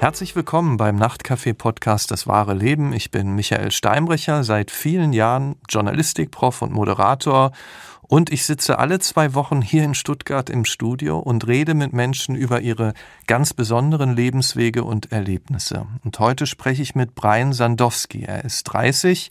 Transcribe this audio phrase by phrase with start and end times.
[0.00, 2.94] Herzlich willkommen beim Nachtcafé-Podcast Das wahre Leben.
[2.94, 7.52] Ich bin Michael Steinbrecher, seit vielen Jahren Journalistikprof und Moderator.
[8.00, 12.34] Und ich sitze alle zwei Wochen hier in Stuttgart im Studio und rede mit Menschen
[12.34, 12.94] über ihre
[13.26, 15.86] ganz besonderen Lebenswege und Erlebnisse.
[16.02, 18.22] Und heute spreche ich mit Brian Sandowski.
[18.22, 19.28] Er ist 30,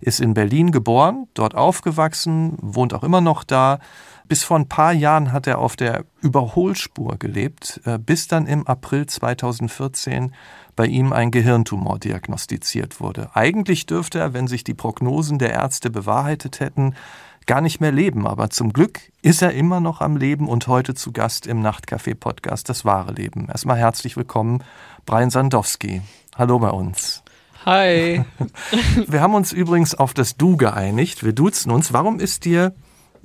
[0.00, 3.80] ist in Berlin geboren, dort aufgewachsen, wohnt auch immer noch da
[4.28, 8.66] bis vor ein paar Jahren hat er auf der Überholspur gelebt, äh, bis dann im
[8.66, 10.34] April 2014
[10.74, 13.30] bei ihm ein Gehirntumor diagnostiziert wurde.
[13.34, 16.94] Eigentlich dürfte er, wenn sich die Prognosen der Ärzte bewahrheitet hätten,
[17.46, 18.26] gar nicht mehr leben.
[18.26, 22.68] Aber zum Glück ist er immer noch am Leben und heute zu Gast im Nachtcafé-Podcast
[22.68, 23.48] Das wahre Leben.
[23.48, 24.62] Erstmal herzlich willkommen,
[25.06, 26.02] Brian Sandowski.
[26.36, 27.22] Hallo bei uns.
[27.64, 28.24] Hi.
[29.06, 31.24] Wir haben uns übrigens auf das Du geeinigt.
[31.24, 31.92] Wir duzen uns.
[31.92, 32.74] Warum ist dir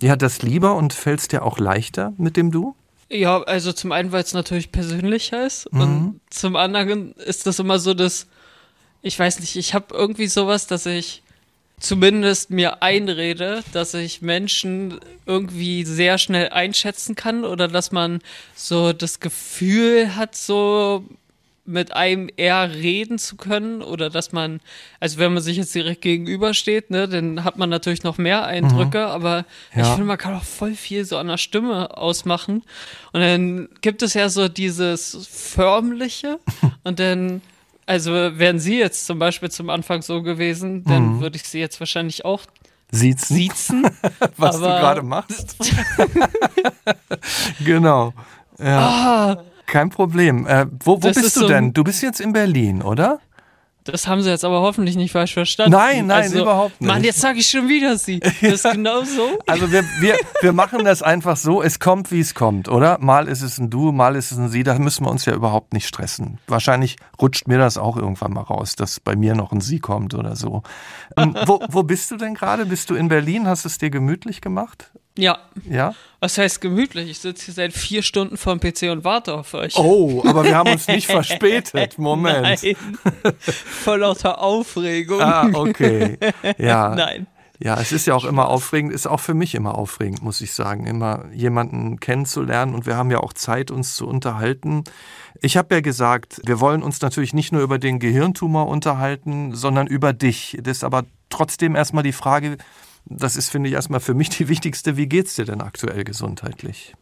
[0.02, 2.76] ja, das lieber und fällt es dir auch leichter mit dem Du?
[3.10, 5.82] Ja, also zum einen, weil es natürlich persönlicher ist mhm.
[5.82, 8.28] und zum anderen ist das immer so, dass
[9.02, 11.24] ich weiß nicht, ich habe irgendwie sowas, dass ich
[11.80, 18.20] zumindest mir einrede, dass ich Menschen irgendwie sehr schnell einschätzen kann oder dass man
[18.56, 21.04] so das Gefühl hat, so
[21.72, 24.60] mit einem eher reden zu können oder dass man,
[25.00, 29.00] also wenn man sich jetzt direkt gegenübersteht, ne, dann hat man natürlich noch mehr Eindrücke,
[29.00, 29.12] mhm.
[29.12, 29.82] aber ja.
[29.82, 32.64] ich finde, man kann auch voll viel so an der Stimme ausmachen.
[33.14, 36.40] Und dann gibt es ja so dieses Förmliche
[36.84, 37.42] und dann,
[37.86, 41.22] also wären Sie jetzt zum Beispiel zum Anfang so gewesen, dann mhm.
[41.22, 42.42] würde ich Sie jetzt wahrscheinlich auch
[42.92, 43.38] Siezen.
[43.38, 43.84] Siezen
[44.38, 45.56] was du gerade machst.
[47.66, 48.14] genau.
[48.60, 48.80] Ja.
[48.80, 50.46] Ah, kein Problem.
[50.46, 51.74] Äh, wo, wo bist du so denn?
[51.74, 53.20] Du bist jetzt in Berlin, oder?
[53.84, 55.72] Das haben sie jetzt aber hoffentlich nicht falsch verstanden.
[55.72, 56.88] Nein, nein, also, überhaupt nicht.
[56.88, 58.20] Mann, jetzt sage ich schon wieder sie.
[58.42, 59.40] Das ist genau so.
[59.48, 63.00] Also wir, wir, wir machen das einfach so, es kommt, wie es kommt, oder?
[63.00, 65.34] Mal ist es ein Du, mal ist es ein Sie, da müssen wir uns ja
[65.34, 66.38] überhaupt nicht stressen.
[66.48, 70.14] Wahrscheinlich rutscht mir das auch irgendwann mal raus, dass bei mir noch ein Sie kommt
[70.14, 70.62] oder so.
[71.18, 72.66] Ähm, wo, wo bist du denn gerade?
[72.66, 73.48] Bist du in Berlin?
[73.48, 74.92] Hast du es dir gemütlich gemacht?
[75.18, 75.40] Ja.
[75.70, 75.94] Ja?
[76.20, 77.10] Was heißt gemütlich?
[77.10, 79.76] Ich sitze hier seit vier Stunden vor dem PC und warte auf euch.
[79.76, 81.98] Oh, aber wir haben uns nicht verspätet.
[81.98, 82.44] Moment.
[82.44, 82.76] Nein.
[83.40, 85.22] Vor lauter Aufregung.
[85.22, 86.18] Ah, okay.
[86.58, 86.96] Ja.
[86.96, 87.28] Nein.
[87.64, 90.52] Ja, es ist ja auch immer aufregend, ist auch für mich immer aufregend, muss ich
[90.52, 94.84] sagen, immer jemanden kennenzulernen und wir haben ja auch Zeit, uns zu unterhalten.
[95.42, 99.86] Ich habe ja gesagt, wir wollen uns natürlich nicht nur über den Gehirntumor unterhalten, sondern
[99.86, 100.58] über dich.
[100.64, 102.58] Das ist aber trotzdem erstmal die Frage,
[103.06, 104.98] das ist, finde ich, erstmal für mich die wichtigste.
[104.98, 106.94] Wie geht es dir denn aktuell gesundheitlich?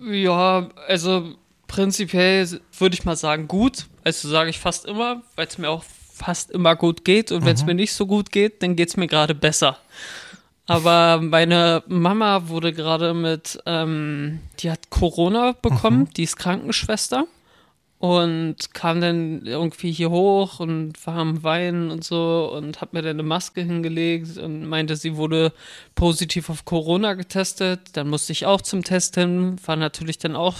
[0.00, 1.34] Ja, also
[1.66, 3.86] prinzipiell würde ich mal sagen, gut.
[4.04, 7.32] Also sage ich fast immer, weil es mir auch fast immer gut geht.
[7.32, 7.68] Und wenn es mhm.
[7.68, 9.78] mir nicht so gut geht, dann geht es mir gerade besser.
[10.66, 16.10] Aber meine Mama wurde gerade mit, ähm, die hat Corona bekommen, mhm.
[16.14, 17.26] die ist Krankenschwester
[17.98, 23.02] und kam dann irgendwie hier hoch und war am Weinen und so und hat mir
[23.02, 25.52] dann eine Maske hingelegt und meinte, sie wurde
[25.96, 27.80] positiv auf Corona getestet.
[27.94, 30.54] Dann musste ich auch zum Test hin, war natürlich dann auch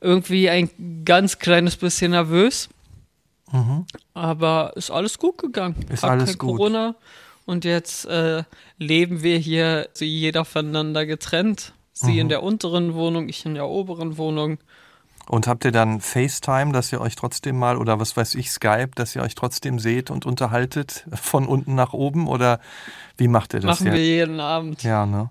[0.00, 0.70] irgendwie ein
[1.04, 2.68] ganz kleines bisschen nervös.
[3.50, 3.86] Mhm.
[4.12, 5.74] Aber ist alles gut gegangen.
[5.88, 6.56] Ist Hab alles gut.
[6.56, 6.94] Corona
[7.46, 8.44] und jetzt äh,
[8.78, 11.72] leben wir hier jeder voneinander getrennt.
[11.92, 12.18] Sie mhm.
[12.20, 14.58] in der unteren Wohnung, ich in der oberen Wohnung.
[15.26, 18.90] Und habt ihr dann FaceTime, dass ihr euch trotzdem mal oder was weiß ich, Skype,
[18.94, 22.28] dass ihr euch trotzdem seht und unterhaltet von unten nach oben?
[22.28, 22.60] Oder
[23.16, 23.80] wie macht ihr das?
[23.80, 23.92] Machen ja?
[23.94, 24.82] wir jeden Abend.
[24.82, 25.30] Ja, ne?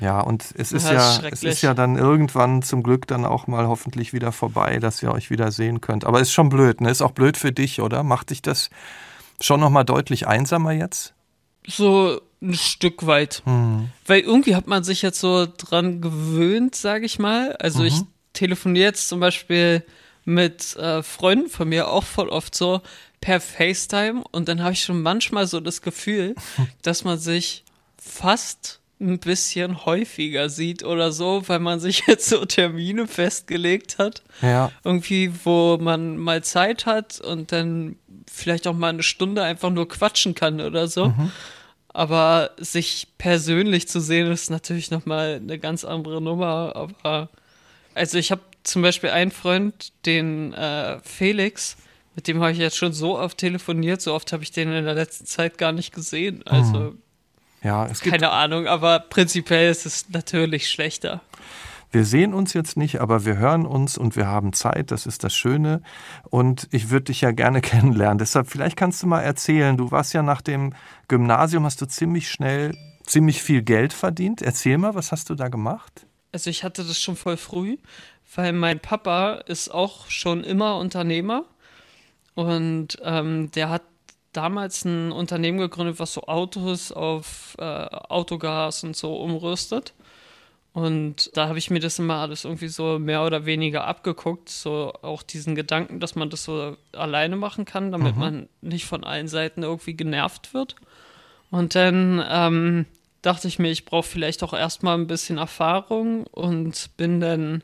[0.00, 3.66] Ja, und es ist ja, es ist ja dann irgendwann zum Glück dann auch mal
[3.66, 6.04] hoffentlich wieder vorbei, dass ihr euch wieder sehen könnt.
[6.04, 6.90] Aber ist schon blöd, ne?
[6.90, 8.02] Ist auch blöd für dich, oder?
[8.02, 8.70] Macht dich das
[9.40, 11.12] schon nochmal deutlich einsamer jetzt?
[11.66, 13.42] So ein Stück weit.
[13.44, 13.90] Hm.
[14.06, 17.56] Weil irgendwie hat man sich jetzt so dran gewöhnt, sage ich mal.
[17.56, 17.86] Also mhm.
[17.86, 18.00] ich
[18.32, 19.84] telefoniere jetzt zum Beispiel
[20.24, 22.80] mit äh, Freunden von mir auch voll oft so
[23.20, 26.34] per FaceTime und dann habe ich schon manchmal so das Gefühl,
[26.82, 27.64] dass man sich
[27.96, 34.22] fast ein bisschen häufiger sieht oder so, weil man sich jetzt so Termine festgelegt hat.
[34.42, 34.70] Ja.
[34.84, 37.96] Irgendwie, wo man mal Zeit hat und dann
[38.30, 41.08] vielleicht auch mal eine Stunde einfach nur quatschen kann oder so.
[41.08, 41.32] Mhm.
[41.88, 46.76] Aber sich persönlich zu sehen, ist natürlich nochmal eine ganz andere Nummer.
[46.76, 47.30] Aber
[48.00, 51.76] also ich habe zum Beispiel einen Freund, den äh, Felix,
[52.16, 54.86] mit dem habe ich jetzt schon so oft telefoniert, so oft habe ich den in
[54.86, 56.42] der letzten Zeit gar nicht gesehen.
[56.46, 56.98] Also mhm.
[57.62, 61.20] ja, es gibt keine Ahnung, aber prinzipiell ist es natürlich schlechter.
[61.92, 65.22] Wir sehen uns jetzt nicht, aber wir hören uns und wir haben Zeit, das ist
[65.22, 65.82] das Schöne.
[66.30, 68.16] Und ich würde dich ja gerne kennenlernen.
[68.16, 70.72] Deshalb, vielleicht kannst du mal erzählen, du warst ja nach dem
[71.08, 72.72] Gymnasium, hast du ziemlich schnell
[73.04, 74.40] ziemlich viel Geld verdient.
[74.40, 76.06] Erzähl mal, was hast du da gemacht?
[76.32, 77.78] Also ich hatte das schon voll früh,
[78.34, 81.44] weil mein Papa ist auch schon immer Unternehmer
[82.34, 83.82] Und ähm, der hat
[84.32, 89.94] damals ein Unternehmen gegründet, was so Autos auf äh, Autogas und so umrüstet.
[90.72, 94.92] Und da habe ich mir das immer alles irgendwie so mehr oder weniger abgeguckt, so
[95.02, 98.20] auch diesen Gedanken, dass man das so alleine machen kann, damit mhm.
[98.20, 100.76] man nicht von allen Seiten irgendwie genervt wird.
[101.50, 102.86] Und dann ähm,
[103.22, 107.62] dachte ich mir, ich brauche vielleicht auch erstmal ein bisschen Erfahrung und bin dann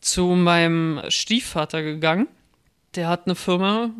[0.00, 2.28] zu meinem Stiefvater gegangen.
[2.94, 3.90] Der hat eine Firma,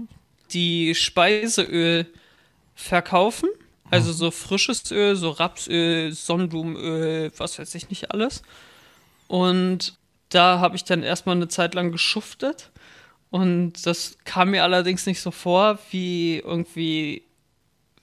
[0.52, 2.06] die Speiseöl
[2.74, 3.48] verkaufen
[3.90, 8.42] also so frisches Öl, so Rapsöl, Sonnenblumenöl, was weiß ich nicht alles.
[9.28, 9.96] Und
[10.30, 12.70] da habe ich dann erstmal eine Zeit lang geschuftet.
[13.30, 17.23] Und das kam mir allerdings nicht so vor, wie irgendwie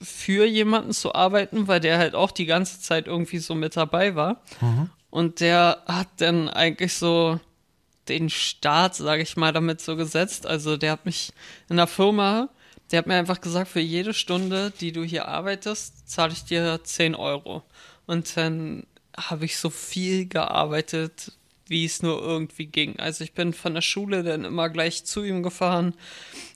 [0.02, 4.14] für jemanden zu arbeiten, weil der halt auch die ganze Zeit irgendwie so mit dabei
[4.14, 4.42] war.
[4.60, 4.90] Mhm.
[5.10, 7.38] Und der hat dann eigentlich so
[8.08, 10.46] den Start, sage ich mal, damit so gesetzt.
[10.46, 11.32] Also der hat mich
[11.68, 12.48] in der Firma
[12.92, 16.80] der hat mir einfach gesagt, für jede Stunde, die du hier arbeitest, zahle ich dir
[16.84, 17.62] 10 Euro.
[18.06, 21.32] Und dann habe ich so viel gearbeitet,
[21.72, 23.00] wie es nur irgendwie ging.
[23.00, 25.94] Also ich bin von der Schule dann immer gleich zu ihm gefahren,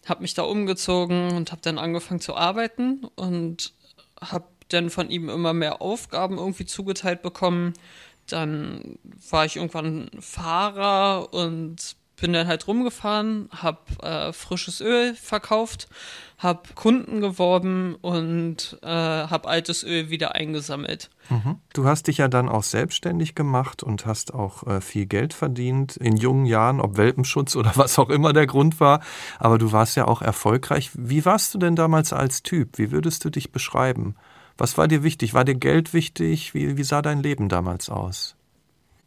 [0.05, 3.73] habe mich da umgezogen und habe dann angefangen zu arbeiten und
[4.21, 7.73] habe dann von ihm immer mehr Aufgaben irgendwie zugeteilt bekommen.
[8.29, 8.99] Dann
[9.31, 15.89] war ich irgendwann Fahrer und bin dann halt rumgefahren, habe äh, frisches Öl verkauft,
[16.39, 21.11] habe Kunden geworben und äh, habe altes Öl wieder eingesammelt.
[21.29, 21.57] Mhm.
[21.73, 25.97] Du hast dich ja dann auch selbstständig gemacht und hast auch äh, viel Geld verdient
[25.97, 29.01] in jungen Jahren, ob Welpenschutz oder was auch immer der Grund war.
[29.39, 30.91] Aber du warst ja auch erfolgreich.
[30.95, 32.79] Wie warst du denn damals als Typ?
[32.79, 34.15] Wie würdest du dich beschreiben?
[34.59, 35.35] Was war dir wichtig?
[35.35, 36.55] War dir Geld wichtig?
[36.55, 38.36] Wie, wie sah dein Leben damals aus?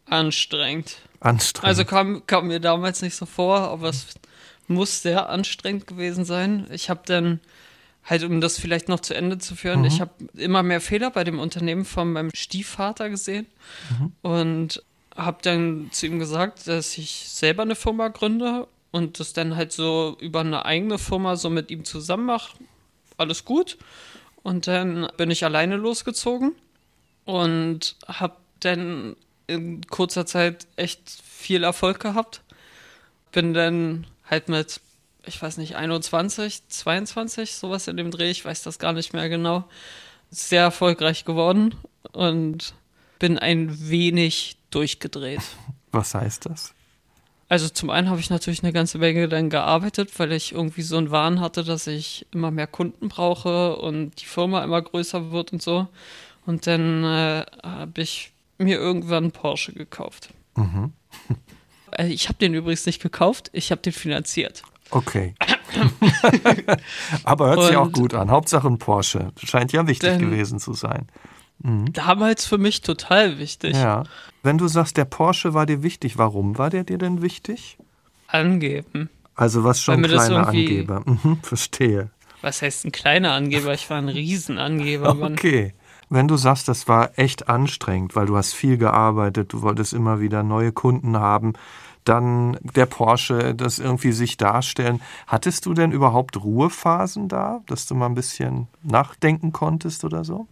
[0.10, 0.98] Anstrengend.
[1.20, 1.68] Anstrengend.
[1.68, 4.08] Also kam, kam mir damals nicht so vor, aber es
[4.68, 6.68] muss sehr anstrengend gewesen sein.
[6.72, 7.40] Ich habe dann
[8.06, 9.86] halt, um das vielleicht noch zu Ende zu führen, mhm.
[9.86, 13.46] ich habe immer mehr Fehler bei dem Unternehmen von meinem Stiefvater gesehen
[13.90, 14.12] mhm.
[14.22, 14.84] und
[15.16, 19.72] habe dann zu ihm gesagt, dass ich selber eine Firma gründe und das dann halt
[19.72, 22.58] so über eine eigene Firma so mit ihm zusammen mache.
[23.18, 23.78] Alles gut.
[24.44, 26.54] Und dann bin ich alleine losgezogen
[27.26, 29.16] und habe dann
[29.50, 32.42] in kurzer Zeit echt viel Erfolg gehabt.
[33.32, 34.80] Bin dann halt mit,
[35.26, 39.30] ich weiß nicht, 21, 22, sowas in dem Dreh, ich weiß das gar nicht mehr
[39.30, 39.66] genau,
[40.30, 41.76] sehr erfolgreich geworden
[42.12, 42.74] und
[43.18, 45.42] bin ein wenig durchgedreht.
[45.92, 46.74] Was heißt das?
[47.50, 50.98] Also zum einen habe ich natürlich eine ganze Menge dann gearbeitet, weil ich irgendwie so
[50.98, 55.52] einen Wahn hatte, dass ich immer mehr Kunden brauche und die Firma immer größer wird
[55.52, 55.88] und so.
[56.46, 60.30] Und dann äh, habe ich mir irgendwann einen Porsche gekauft.
[60.56, 60.94] Mhm.
[61.92, 64.62] Äh, ich habe den übrigens nicht gekauft, ich habe den finanziert.
[64.92, 65.34] Okay.
[67.24, 68.30] Aber hört sich auch gut an.
[68.30, 69.32] Hauptsache ein Porsche.
[69.44, 71.08] Scheint ja wichtig gewesen zu sein.
[71.64, 71.92] Mhm.
[71.94, 73.76] Damals für mich total wichtig.
[73.76, 74.04] Ja.
[74.44, 77.78] Wenn du sagst, der Porsche war dir wichtig, warum war der dir denn wichtig?
[78.28, 79.10] Angeben.
[79.36, 81.02] Also was schon ein kleiner Angeber.
[81.06, 82.12] Mhm, verstehe.
[82.42, 83.74] Was heißt ein kleiner Angeber?
[83.74, 85.18] Ich war ein Riesenangeber.
[85.20, 85.74] Okay.
[86.10, 90.20] Wenn du sagst, das war echt anstrengend, weil du hast viel gearbeitet, du wolltest immer
[90.20, 91.54] wieder neue Kunden haben,
[92.04, 95.02] dann der Porsche, das irgendwie sich darstellen.
[95.28, 100.48] Hattest du denn überhaupt Ruhephasen da, dass du mal ein bisschen nachdenken konntest oder so?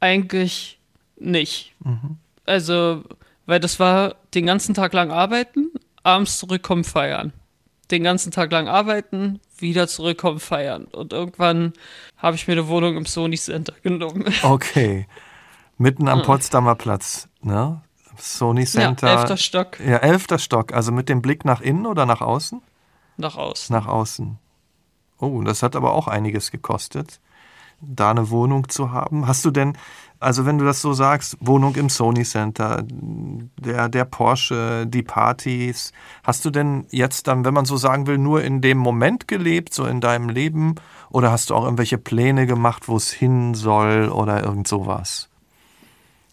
[0.00, 0.80] Eigentlich
[1.16, 1.72] nicht.
[1.84, 2.16] Mhm.
[2.44, 3.04] Also,
[3.46, 5.70] weil das war den ganzen Tag lang arbeiten,
[6.02, 7.32] abends zurückkommen, feiern.
[7.92, 10.84] Den ganzen Tag lang arbeiten, wieder zurückkommen, feiern.
[10.84, 11.72] Und irgendwann
[12.18, 14.24] habe ich mir eine Wohnung im Sony Center genommen.
[14.42, 15.06] Okay.
[15.78, 17.80] Mitten am Potsdamer Platz, ne?
[18.18, 19.08] Sony Center.
[19.08, 19.80] Ja, elfter Stock.
[19.80, 20.72] Ja, elfter Stock.
[20.72, 22.60] Also mit dem Blick nach innen oder nach außen?
[23.16, 23.74] Nach außen.
[23.74, 24.38] Nach außen.
[25.18, 27.20] Oh, das hat aber auch einiges gekostet,
[27.80, 29.26] da eine Wohnung zu haben.
[29.26, 29.76] Hast du denn,
[30.22, 35.92] also wenn du das so sagst, Wohnung im Sony Center, der, der Porsche, die Partys,
[36.22, 39.74] hast du denn jetzt dann, wenn man so sagen will, nur in dem Moment gelebt,
[39.74, 40.76] so in deinem Leben,
[41.10, 45.28] oder hast du auch irgendwelche Pläne gemacht, wo es hin soll oder irgend sowas?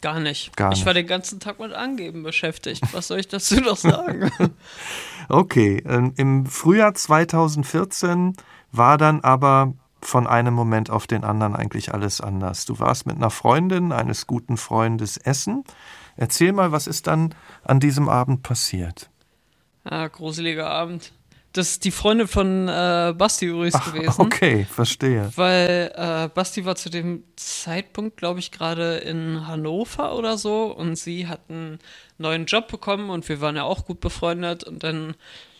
[0.01, 0.55] Gar nicht.
[0.55, 0.79] Gar nicht.
[0.79, 2.81] Ich war den ganzen Tag mit Angeben beschäftigt.
[2.93, 4.31] Was soll ich dazu noch sagen?
[5.27, 8.35] okay, ähm, im Frühjahr 2014
[8.71, 12.65] war dann aber von einem Moment auf den anderen eigentlich alles anders.
[12.65, 15.63] Du warst mit einer Freundin, eines guten Freundes essen.
[16.15, 19.09] Erzähl mal, was ist dann an diesem Abend passiert?
[19.83, 21.11] Ah, gruseliger Abend.
[21.53, 24.21] Das ist die Freundin von äh, Basti übrigens Ach, gewesen.
[24.21, 25.31] Okay, verstehe.
[25.35, 30.95] Weil äh, Basti war zu dem Zeitpunkt, glaube ich, gerade in Hannover oder so und
[30.95, 31.79] sie hat einen
[32.19, 35.15] neuen Job bekommen und wir waren ja auch gut befreundet und dann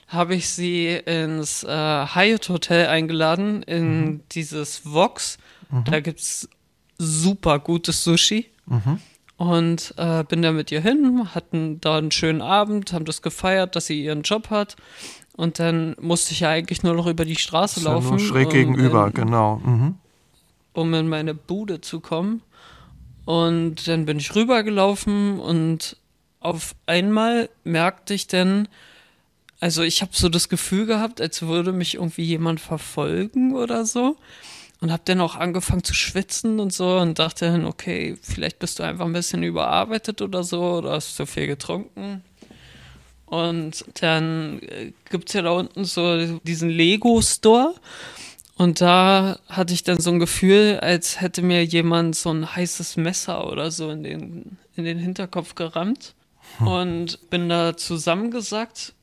[0.10, 4.22] habe ich sie ins äh, Hyatt Hotel eingeladen, in mhm.
[4.32, 5.38] dieses Vox.
[5.70, 5.84] Mhm.
[5.86, 6.50] Da gibt es
[6.98, 8.48] super gutes Sushi.
[8.66, 9.00] Mhm.
[9.38, 13.76] Und äh, bin da mit ihr hin, hatten da einen schönen Abend, haben das gefeiert,
[13.76, 14.76] dass sie ihren Job hat.
[15.38, 18.18] Und dann musste ich ja eigentlich nur noch über die Straße laufen.
[18.18, 19.62] Ja nur schräg gegenüber, in, genau.
[19.64, 19.96] Mhm.
[20.74, 22.42] Um in meine Bude zu kommen.
[23.24, 25.96] Und dann bin ich rübergelaufen und
[26.42, 28.68] auf einmal merkte ich dann,
[29.60, 34.18] also ich habe so das Gefühl gehabt, als würde mich irgendwie jemand verfolgen oder so.
[34.82, 38.80] Und habe dann auch angefangen zu schwitzen und so und dachte dann, okay, vielleicht bist
[38.80, 42.24] du einfach ein bisschen überarbeitet oder so oder hast zu viel getrunken.
[43.26, 47.76] Und dann äh, gibt's ja da unten so diesen Lego-Store.
[48.56, 52.96] Und da hatte ich dann so ein Gefühl, als hätte mir jemand so ein heißes
[52.96, 56.16] Messer oder so in den, in den Hinterkopf gerammt.
[56.60, 56.68] Hm.
[56.68, 58.94] Und bin da zusammengesackt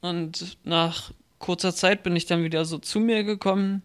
[0.00, 3.82] und nach kurzer Zeit bin ich dann wieder so zu mir gekommen,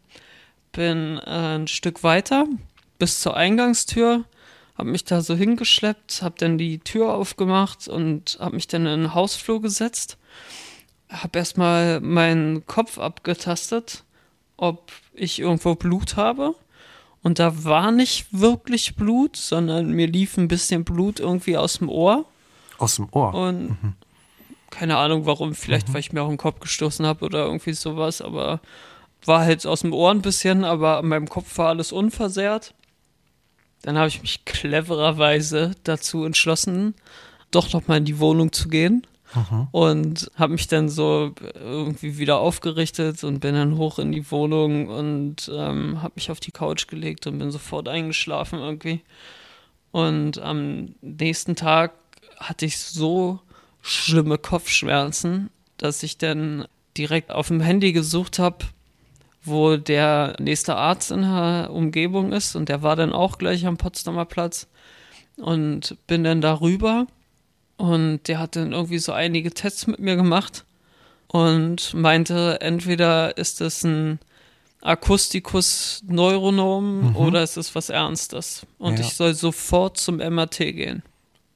[0.72, 2.48] bin äh, ein Stück weiter
[3.00, 4.24] bis zur Eingangstür,
[4.78, 9.02] habe mich da so hingeschleppt, habe dann die Tür aufgemacht und habe mich dann in
[9.02, 10.18] den Hausflur gesetzt,
[11.10, 14.04] habe erstmal meinen Kopf abgetastet,
[14.58, 16.56] ob ich irgendwo Blut habe.
[17.22, 21.90] Und da war nicht wirklich Blut, sondern mir lief ein bisschen Blut irgendwie aus dem
[21.90, 22.26] Ohr.
[22.78, 23.34] Aus dem Ohr?
[23.34, 23.94] Und mhm.
[24.74, 25.94] Keine Ahnung warum, vielleicht mhm.
[25.94, 28.60] weil ich mir auch im Kopf gestoßen habe oder irgendwie sowas, aber
[29.24, 32.74] war halt aus dem Ohr ein bisschen, aber an meinem Kopf war alles unversehrt.
[33.84, 36.96] Dann habe ich mich clevererweise dazu entschlossen,
[37.52, 39.06] doch nochmal in die Wohnung zu gehen.
[39.36, 39.68] Mhm.
[39.72, 44.88] Und habe mich dann so irgendwie wieder aufgerichtet und bin dann hoch in die Wohnung
[44.88, 49.02] und ähm, habe mich auf die Couch gelegt und bin sofort eingeschlafen irgendwie.
[49.92, 51.94] Und am nächsten Tag
[52.40, 53.40] hatte ich so
[53.84, 56.66] schlimme Kopfschmerzen, dass ich dann
[56.98, 58.66] direkt auf dem Handy gesucht habe,
[59.44, 63.78] wo der nächste Arzt in der Umgebung ist und der war dann auch gleich am
[63.78, 64.68] Potsdamer Platz
[65.36, 67.08] und bin dann darüber
[67.76, 70.64] und der hat dann irgendwie so einige Tests mit mir gemacht
[71.28, 74.20] und meinte, entweder ist es ein
[74.82, 77.16] Akustikus Neuronom mhm.
[77.18, 79.06] oder ist es was Ernstes und ja.
[79.06, 81.04] ich soll sofort zum MRT gehen.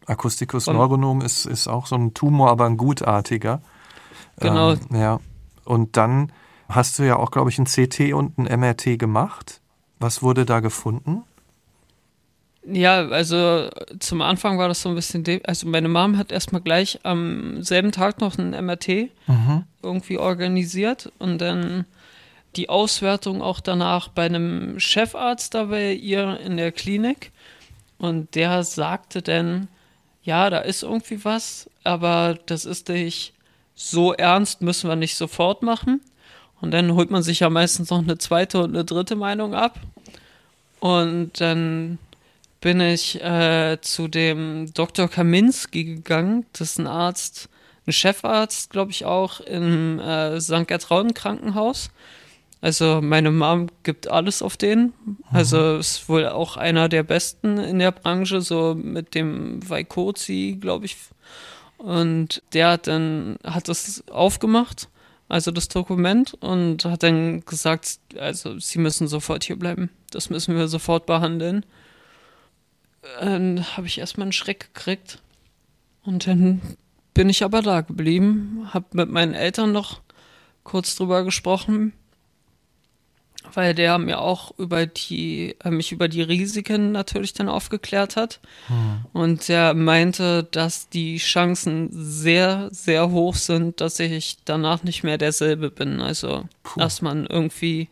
[0.08, 3.62] Acusticus neuronom ist, ist auch so ein Tumor, aber ein gutartiger.
[4.40, 4.72] Genau.
[4.72, 5.20] Ähm, ja.
[5.66, 6.32] Und dann
[6.70, 9.62] hast du ja auch, glaube ich, ein CT und ein MRT gemacht.
[10.00, 11.24] Was wurde da gefunden?
[12.70, 17.00] Ja, also zum Anfang war das so ein bisschen, also meine Mom hat erstmal gleich
[17.04, 19.64] am selben Tag noch ein MRT mhm.
[19.82, 21.86] irgendwie organisiert und dann
[22.58, 27.32] die Auswertung auch danach bei einem Chefarzt da bei ihr in der Klinik
[28.00, 29.70] und der sagte dann,
[30.28, 33.34] ja, da ist irgendwie was, aber das ist nicht
[33.76, 36.02] so ernst, müssen wir nicht sofort machen.
[36.60, 39.80] Und dann holt man sich ja meistens noch eine zweite und eine dritte Meinung ab.
[40.82, 41.98] Und dann
[42.60, 45.08] bin ich äh, zu dem Dr.
[45.08, 46.46] Kaminski gegangen.
[46.52, 47.48] Das ist ein Arzt,
[47.86, 50.68] ein Chefarzt, glaube ich, auch im äh, St.
[50.68, 51.90] Gertrauden Krankenhaus.
[52.62, 54.94] Also meine Mom gibt alles auf den.
[55.32, 60.86] Also ist wohl auch einer der besten in der Branche, so mit dem Vaikozi, glaube
[60.86, 60.98] ich.
[61.78, 64.90] Und der hat dann, hat das aufgemacht,
[65.30, 69.92] also das Dokument, und hat dann gesagt, also sie müssen sofort hier bleiben.
[70.10, 71.64] Das müssen wir sofort behandeln.
[73.20, 75.22] Dann habe ich erstmal einen Schreck gekriegt.
[76.04, 76.62] Und dann
[77.14, 80.02] bin ich aber da geblieben, habe mit meinen Eltern noch
[80.64, 81.94] kurz drüber gesprochen
[83.54, 88.40] weil der mir auch über die, äh, mich über die Risiken natürlich dann aufgeklärt hat.
[88.68, 89.06] Hm.
[89.14, 95.18] Und der meinte, dass die Chancen sehr, sehr hoch sind, dass ich danach nicht mehr
[95.18, 96.02] derselbe bin.
[96.02, 96.80] Also, Puh.
[96.80, 97.90] dass man irgendwie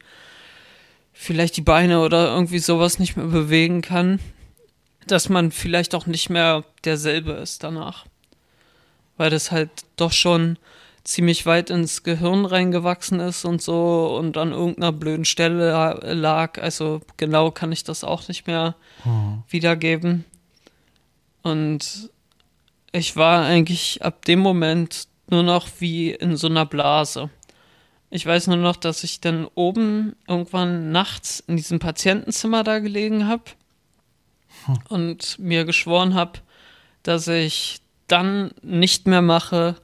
[1.13, 4.19] vielleicht die Beine oder irgendwie sowas nicht mehr bewegen kann.
[5.07, 8.05] Dass man vielleicht auch nicht mehr derselbe ist danach.
[9.17, 10.57] Weil das halt doch schon
[11.05, 16.61] ziemlich weit ins Gehirn reingewachsen ist und so und an irgendeiner blöden Stelle lag.
[16.61, 19.43] Also genau kann ich das auch nicht mehr hm.
[19.47, 20.25] wiedergeben.
[21.43, 22.09] Und
[22.91, 27.29] ich war eigentlich ab dem Moment nur noch wie in so einer Blase.
[28.09, 33.27] Ich weiß nur noch, dass ich dann oben irgendwann nachts in diesem Patientenzimmer da gelegen
[33.27, 33.43] habe
[34.65, 34.79] hm.
[34.89, 36.39] und mir geschworen habe,
[37.03, 39.75] dass ich dann nicht mehr mache,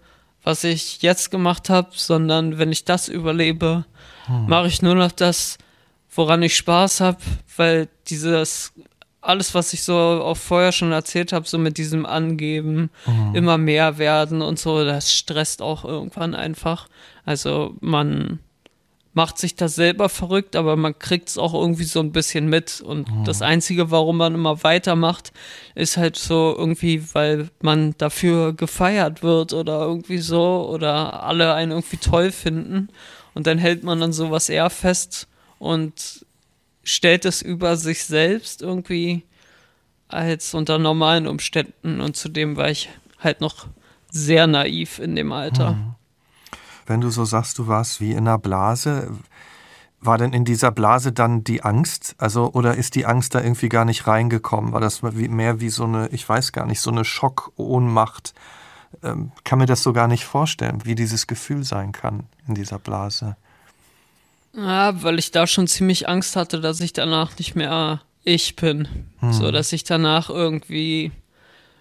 [0.43, 3.85] was ich jetzt gemacht habe, sondern wenn ich das überlebe,
[4.25, 4.47] hm.
[4.47, 5.57] mache ich nur noch das,
[6.13, 7.19] woran ich Spaß habe,
[7.57, 8.73] weil dieses
[9.21, 13.35] alles, was ich so auch vorher schon erzählt habe, so mit diesem Angeben, mhm.
[13.35, 16.87] immer mehr werden und so, das stresst auch irgendwann einfach.
[17.23, 18.39] Also man
[19.13, 22.81] macht sich das selber verrückt, aber man kriegt es auch irgendwie so ein bisschen mit.
[22.81, 23.25] Und mhm.
[23.25, 25.33] das Einzige, warum man immer weitermacht,
[25.75, 31.71] ist halt so irgendwie, weil man dafür gefeiert wird oder irgendwie so oder alle einen
[31.71, 32.87] irgendwie toll finden.
[33.33, 35.27] Und dann hält man dann sowas eher fest
[35.59, 36.25] und
[36.83, 39.23] stellt es über sich selbst irgendwie
[40.07, 41.99] als unter normalen Umständen.
[42.01, 42.89] Und zudem war ich
[43.19, 43.67] halt noch
[44.09, 45.73] sehr naiv in dem Alter.
[45.73, 45.95] Mhm.
[46.91, 49.11] Wenn du so sagst, du warst wie in einer Blase,
[50.01, 52.15] war denn in dieser Blase dann die Angst?
[52.17, 54.73] Also, oder ist die Angst da irgendwie gar nicht reingekommen?
[54.73, 58.33] War das mehr wie so eine, ich weiß gar nicht, so eine Schockohnmacht?
[59.03, 62.77] Ähm, kann mir das so gar nicht vorstellen, wie dieses Gefühl sein kann in dieser
[62.77, 63.37] Blase.
[64.53, 68.89] Ja, weil ich da schon ziemlich Angst hatte, dass ich danach nicht mehr ich bin.
[69.21, 69.31] Hm.
[69.31, 71.13] So, dass ich danach irgendwie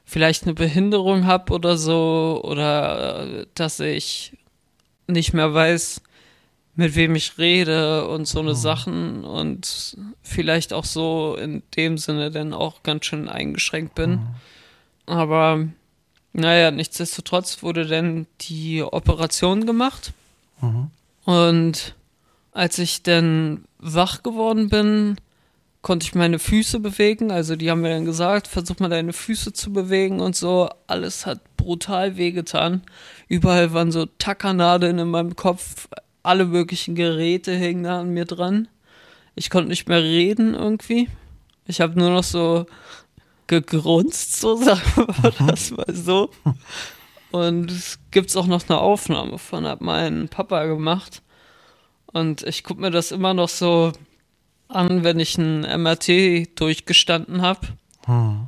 [0.05, 4.37] vielleicht eine Behinderung habe oder so, oder dass ich
[5.11, 6.03] nicht mehr weiß,
[6.77, 8.57] mit wem ich rede und so eine hm.
[8.57, 14.13] Sachen und vielleicht auch so in dem Sinne dann auch ganz schön eingeschränkt bin.
[14.13, 14.27] Hm.
[15.07, 15.67] Aber
[16.33, 20.13] naja, nichtsdestotrotz wurde dann die Operation gemacht.
[20.61, 20.91] Mhm.
[21.25, 21.95] Und
[22.53, 25.17] als ich dann wach geworden bin,
[25.83, 27.31] konnte ich meine Füße bewegen.
[27.31, 30.69] Also die haben mir dann gesagt, versuch mal deine Füße zu bewegen und so.
[30.87, 32.83] Alles hat brutal wehgetan.
[33.29, 35.89] Überall waren so Tackernadeln in meinem Kopf.
[36.23, 38.69] Alle möglichen Geräte hingen da an mir dran.
[39.35, 41.09] Ich konnte nicht mehr reden irgendwie.
[41.67, 42.67] Ich habe nur noch so
[43.47, 45.47] gegrunzt, so sagen wir mhm.
[45.47, 46.31] das mal so.
[47.31, 51.23] Und es gibt auch noch eine Aufnahme von, hat mein Papa gemacht.
[52.07, 53.93] Und ich gucke mir das immer noch so
[54.71, 57.69] an, wenn ich ein MRT durchgestanden habe,
[58.07, 58.47] hm.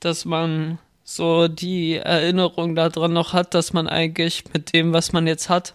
[0.00, 5.26] dass man so die Erinnerung daran noch hat, dass man eigentlich mit dem, was man
[5.26, 5.74] jetzt hat,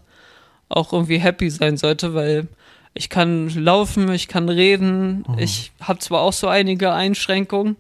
[0.69, 2.47] auch irgendwie happy sein sollte, weil
[2.93, 5.37] ich kann laufen, ich kann reden, mhm.
[5.37, 7.77] ich habe zwar auch so einige Einschränkungen,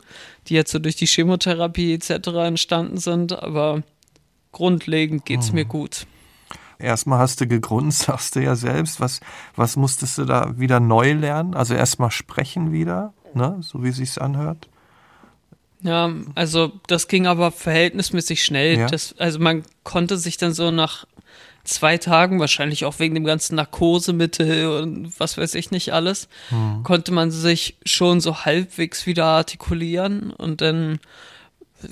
[0.47, 2.27] die jetzt so durch die Chemotherapie etc.
[2.45, 3.83] entstanden sind, aber
[4.51, 5.55] grundlegend geht's mhm.
[5.55, 6.05] mir gut.
[6.79, 8.99] Erstmal hast du gegrunzt, sagst du ja selbst.
[8.99, 9.19] Was,
[9.55, 11.53] was musstest du da wieder neu lernen?
[11.53, 13.57] Also erstmal sprechen wieder, ne?
[13.61, 14.69] so wie sich's anhört.
[15.81, 18.79] Ja, also das ging aber verhältnismäßig schnell.
[18.79, 18.87] Ja.
[18.87, 21.05] Das, also man konnte sich dann so nach
[21.63, 26.83] zwei Tagen, wahrscheinlich auch wegen dem ganzen Narkosemittel und was weiß ich nicht alles, mhm.
[26.83, 30.99] konnte man sich schon so halbwegs wieder artikulieren und dann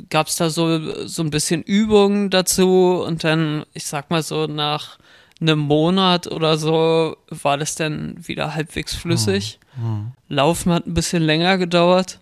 [0.09, 4.47] gab es da so, so ein bisschen Übungen dazu und dann, ich sag mal so,
[4.47, 4.97] nach
[5.39, 9.59] einem Monat oder so war das dann wieder halbwegs flüssig.
[9.75, 10.11] Mhm.
[10.29, 12.19] Laufen hat ein bisschen länger gedauert.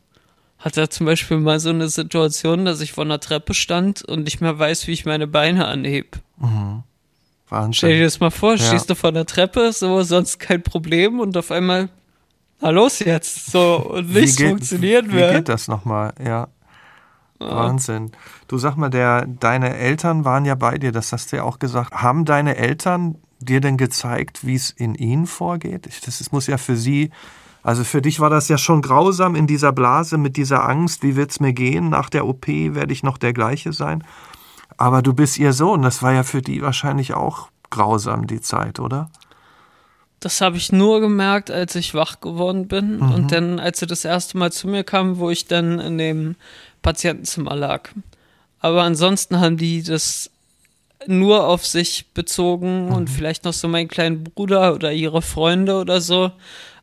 [0.58, 4.42] Hatte zum Beispiel mal so eine Situation, dass ich vor einer Treppe stand und nicht
[4.42, 6.20] mehr weiß, wie ich meine Beine anhebe.
[6.38, 6.84] Mhm.
[7.50, 7.74] Wahnsinn.
[7.74, 8.58] Stell dir das mal vor, ja.
[8.58, 11.90] stehst du vor der Treppe, so sonst kein Problem und auf einmal,
[12.60, 15.32] na los jetzt, so und nichts funktioniert mehr.
[15.32, 16.48] Wie geht das nochmal, ja.
[17.40, 18.12] Wahnsinn.
[18.48, 21.60] Du sag mal, der, deine Eltern waren ja bei dir, das hast du ja auch
[21.60, 21.94] gesagt.
[21.94, 25.86] Haben deine Eltern dir denn gezeigt, wie es in ihnen vorgeht?
[25.86, 27.12] Das, das muss ja für sie,
[27.64, 31.16] also für dich war das ja schon grausam in dieser Blase mit dieser Angst, wie
[31.16, 31.90] wird es mir gehen?
[31.90, 34.04] Nach der OP werde ich noch der gleiche sein.
[34.78, 38.80] Aber du bist ihr Sohn, das war ja für die wahrscheinlich auch grausam, die Zeit,
[38.80, 39.10] oder?
[40.20, 42.98] Das habe ich nur gemerkt, als ich wach geworden bin.
[42.98, 43.12] Mhm.
[43.12, 46.36] Und dann, als sie das erste Mal zu mir kam, wo ich dann in dem
[46.86, 47.90] Patientenzimmer lag.
[48.60, 50.30] Aber ansonsten haben die das
[51.08, 52.92] nur auf sich bezogen mhm.
[52.94, 56.32] und vielleicht noch so meinen kleinen Bruder oder ihre Freunde oder so.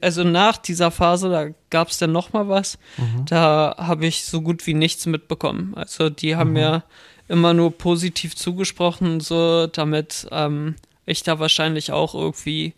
[0.00, 2.78] Also nach dieser Phase, da gab es dann noch mal was.
[2.96, 3.26] Mhm.
[3.26, 5.72] Da habe ich so gut wie nichts mitbekommen.
[5.76, 6.54] Also die haben mhm.
[6.54, 6.84] mir
[7.28, 10.74] immer nur positiv zugesprochen, so damit ähm,
[11.06, 12.74] ich da wahrscheinlich auch irgendwie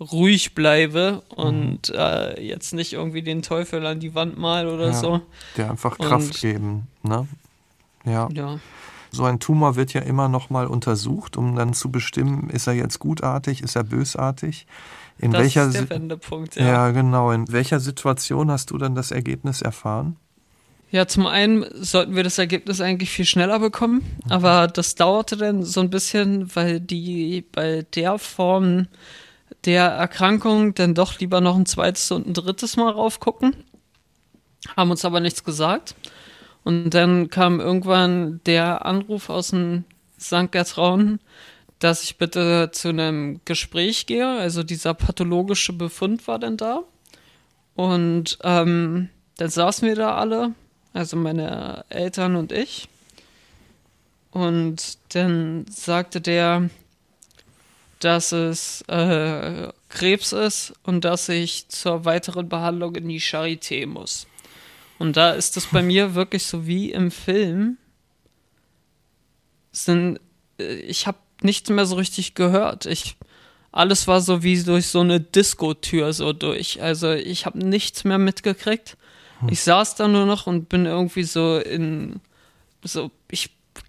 [0.00, 1.94] ruhig bleibe und mhm.
[1.94, 5.20] äh, jetzt nicht irgendwie den Teufel an die Wand mal oder ja, so.
[5.56, 7.26] Der einfach Kraft und, geben, ne?
[8.04, 8.28] Ja.
[8.32, 8.58] ja.
[9.10, 12.72] So ein Tumor wird ja immer noch mal untersucht, um dann zu bestimmen, ist er
[12.72, 14.66] jetzt gutartig, ist er bösartig.
[15.18, 16.66] In das welcher ist der Wendepunkt, ja.
[16.66, 17.30] Ja, genau.
[17.30, 20.16] In welcher Situation hast du dann das Ergebnis erfahren?
[20.90, 24.32] Ja, zum einen sollten wir das Ergebnis eigentlich viel schneller bekommen, mhm.
[24.32, 28.88] aber das dauerte dann so ein bisschen, weil die bei der Form
[29.64, 33.56] der Erkrankung dann doch lieber noch ein zweites und ein drittes Mal raufgucken.
[34.76, 35.94] Haben uns aber nichts gesagt.
[36.64, 39.84] Und dann kam irgendwann der Anruf aus dem
[40.18, 40.50] St.
[40.50, 41.20] Gertrauen,
[41.78, 44.26] dass ich bitte zu einem Gespräch gehe.
[44.26, 46.82] Also dieser pathologische Befund war dann da.
[47.74, 50.52] Und ähm, dann saßen wir da alle,
[50.92, 52.88] also meine Eltern und ich.
[54.30, 56.70] Und dann sagte der,
[58.04, 64.26] dass es äh, Krebs ist und dass ich zur weiteren Behandlung in die Charité muss.
[64.98, 67.78] Und da ist es bei mir wirklich so wie im Film.
[69.72, 70.20] Sind,
[70.58, 72.84] äh, ich habe nichts mehr so richtig gehört.
[72.84, 73.16] Ich,
[73.72, 76.82] alles war so wie durch so eine Disco-Tür so durch.
[76.82, 78.98] Also ich habe nichts mehr mitgekriegt.
[79.40, 79.48] Hm.
[79.48, 82.20] Ich saß da nur noch und bin irgendwie so in,
[82.82, 83.10] so,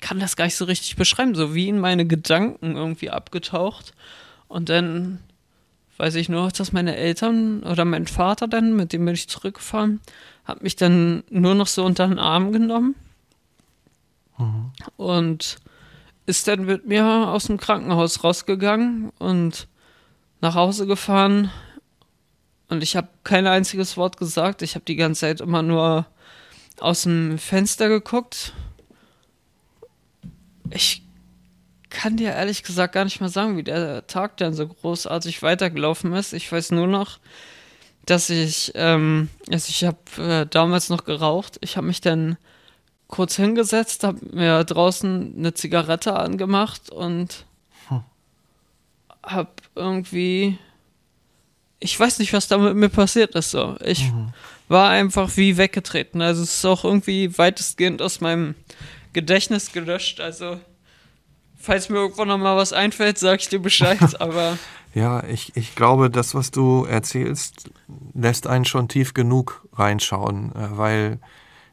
[0.02, 3.94] kann das gar nicht so richtig beschreiben, so wie in meine Gedanken irgendwie abgetaucht.
[4.48, 5.20] Und dann
[5.98, 10.02] weiß ich nur, dass meine Eltern oder mein Vater dann, mit dem bin ich zurückgefahren,
[10.44, 12.96] hat mich dann nur noch so unter den Arm genommen
[14.38, 14.72] mhm.
[14.98, 15.58] und
[16.26, 19.68] ist dann mit mir aus dem Krankenhaus rausgegangen und
[20.42, 21.52] nach Hause gefahren.
[22.68, 24.62] Und ich habe kein einziges Wort gesagt.
[24.62, 26.08] Ich habe die ganze Zeit immer nur
[26.80, 28.54] aus dem Fenster geguckt.
[30.72, 31.04] Ich
[31.90, 36.14] kann dir ehrlich gesagt gar nicht mehr sagen, wie der Tag dann so großartig weitergelaufen
[36.14, 36.34] ist.
[36.34, 37.20] Ich weiß nur noch,
[38.06, 41.58] dass ich, ähm, also ich habe äh, damals noch geraucht.
[41.62, 42.38] Ich habe mich dann
[43.08, 47.46] kurz hingesetzt, habe mir draußen eine Zigarette angemacht und
[47.88, 48.04] hm.
[49.24, 50.58] habe irgendwie,
[51.80, 53.52] ich weiß nicht, was da mit mir passiert ist.
[53.52, 54.34] So, ich mhm.
[54.68, 56.22] war einfach wie weggetreten.
[56.22, 58.56] Also es ist auch irgendwie weitestgehend aus meinem
[59.16, 60.20] Gedächtnis gelöscht.
[60.20, 60.60] Also
[61.58, 64.00] falls mir irgendwann noch mal was einfällt, sag ich dir Bescheid.
[64.22, 64.60] Aber
[64.94, 67.72] ja, ich, ich glaube, das, was du erzählst,
[68.14, 71.20] lässt einen schon tief genug reinschauen, äh, weil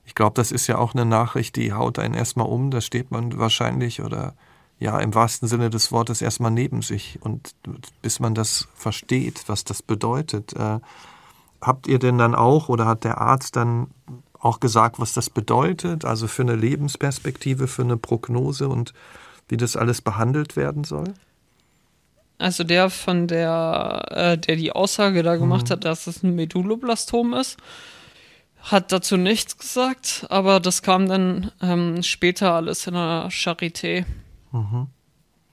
[0.04, 2.70] ich glaube, das ist ja auch eine Nachricht, die haut einen erstmal um.
[2.70, 4.34] Da steht man wahrscheinlich oder
[4.78, 7.18] ja, im wahrsten Sinne des Wortes erstmal neben sich.
[7.22, 7.54] Und
[8.02, 10.80] bis man das versteht, was das bedeutet, äh,
[11.60, 13.88] habt ihr denn dann auch oder hat der Arzt dann
[14.42, 16.04] auch gesagt, was das bedeutet?
[16.04, 18.92] Also für eine Lebensperspektive, für eine Prognose und
[19.48, 21.14] wie das alles behandelt werden soll?
[22.38, 25.72] Also der von der, äh, der die Aussage da gemacht mhm.
[25.74, 27.56] hat, dass es ein Medulloblastom ist,
[28.62, 34.04] hat dazu nichts gesagt, aber das kam dann ähm, später alles in der Charité.
[34.50, 34.88] Mhm.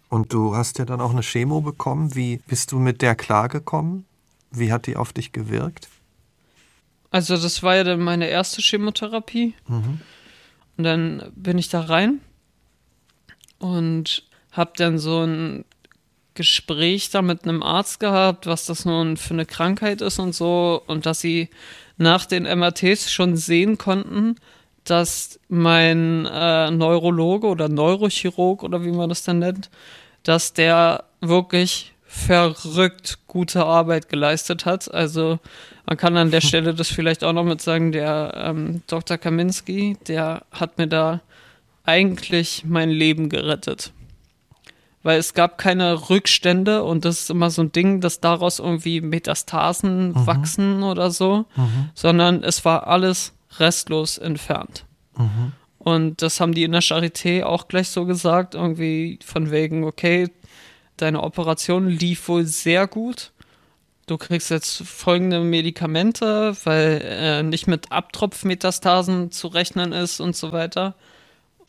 [0.10, 2.16] Und du hast ja dann auch eine Chemo bekommen.
[2.16, 4.06] Wie bist du mit der klargekommen?
[4.50, 5.88] Wie hat die auf dich gewirkt?
[7.12, 9.54] Also das war ja dann meine erste Chemotherapie.
[9.68, 10.02] Mhm.
[10.78, 12.22] Und dann bin ich da rein
[13.58, 15.66] und habe dann so ein
[16.36, 20.82] Gespräch da mit einem Arzt gehabt, was das nun für eine Krankheit ist und so
[20.88, 21.50] und dass sie
[21.98, 24.36] nach den MRTs schon sehen konnten,
[24.86, 29.70] dass mein äh, Neurologe oder Neurochirurg oder wie man das dann nennt,
[30.24, 34.92] dass der wirklich verrückt gute Arbeit geleistet hat.
[34.92, 35.38] Also
[35.86, 39.20] man kann an der Stelle das vielleicht auch noch mit sagen, der ähm, Dr.
[39.20, 41.22] Kaminski, der hat mir da
[41.86, 43.94] eigentlich mein Leben gerettet.
[45.04, 49.02] Weil es gab keine Rückstände und das ist immer so ein Ding, dass daraus irgendwie
[49.02, 50.28] Metastasen mhm.
[50.28, 51.90] wachsen oder so, mhm.
[51.94, 54.84] sondern es war alles restlos entfernt.
[55.16, 55.54] Mhm.
[55.78, 60.28] Und das haben die in der Charité auch gleich so gesagt, irgendwie von wegen, okay,
[61.02, 63.32] deine Operation lief wohl sehr gut.
[64.08, 70.52] Du kriegst jetzt folgende Medikamente, weil äh, nicht mit Abtropfmetastasen zu rechnen ist und so
[70.52, 70.96] weiter.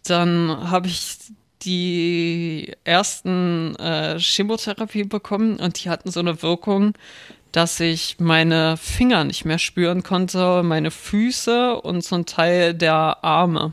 [0.04, 1.18] Dann habe ich
[1.62, 6.94] die ersten äh, Chemotherapie bekommen und die hatten so eine Wirkung,
[7.52, 13.22] dass ich meine Finger nicht mehr spüren konnte, meine Füße und so ein Teil der
[13.22, 13.72] Arme.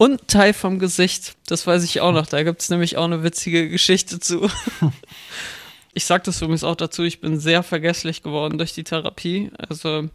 [0.00, 2.24] Und Teil vom Gesicht, das weiß ich auch noch.
[2.24, 4.50] Da gibt es nämlich auch eine witzige Geschichte zu.
[5.92, 9.50] ich sage das übrigens auch dazu, ich bin sehr vergesslich geworden durch die Therapie.
[9.58, 10.08] Also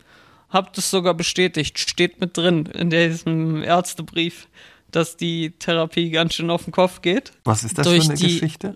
[0.49, 4.47] habe das sogar bestätigt, steht mit drin in diesem Ärztebrief
[4.95, 7.33] dass die Therapie ganz schön auf den Kopf geht.
[7.43, 8.75] Was ist das für eine die, Geschichte?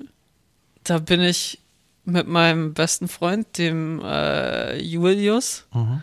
[0.84, 1.60] Da bin ich
[2.04, 5.66] mit meinem besten Freund, dem äh, Julius.
[5.74, 6.02] Mhm.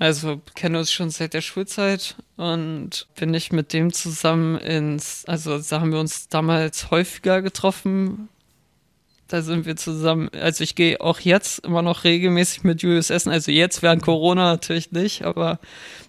[0.00, 5.58] Also kennen uns schon seit der Schulzeit und bin ich mit dem zusammen ins, also
[5.58, 8.30] da haben wir uns damals häufiger getroffen,
[9.28, 10.30] da sind wir zusammen.
[10.32, 13.30] Also ich gehe auch jetzt immer noch regelmäßig mit Julius essen.
[13.30, 15.58] Also jetzt während Corona natürlich nicht, aber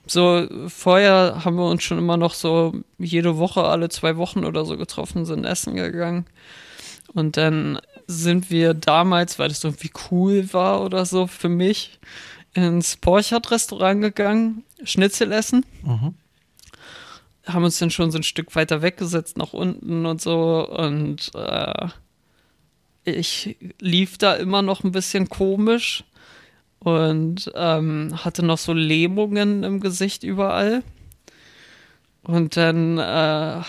[0.08, 4.63] so vorher haben wir uns schon immer noch so jede Woche, alle zwei Wochen oder
[4.63, 6.25] so getroffen, sind essen gegangen.
[7.13, 7.77] Und dann
[8.08, 11.99] sind wir damals, weil das irgendwie cool war oder so für mich,
[12.53, 15.65] ins Porchat-Restaurant gegangen, Schnitzel essen.
[15.83, 16.15] Mhm.
[17.45, 21.87] Haben uns dann schon so ein Stück weiter weggesetzt nach unten und so und äh,
[23.03, 26.03] ich lief da immer noch ein bisschen komisch.
[26.83, 30.83] und ähm, hatte noch so Lähmungen im Gesicht überall.
[32.23, 33.61] Und dann äh,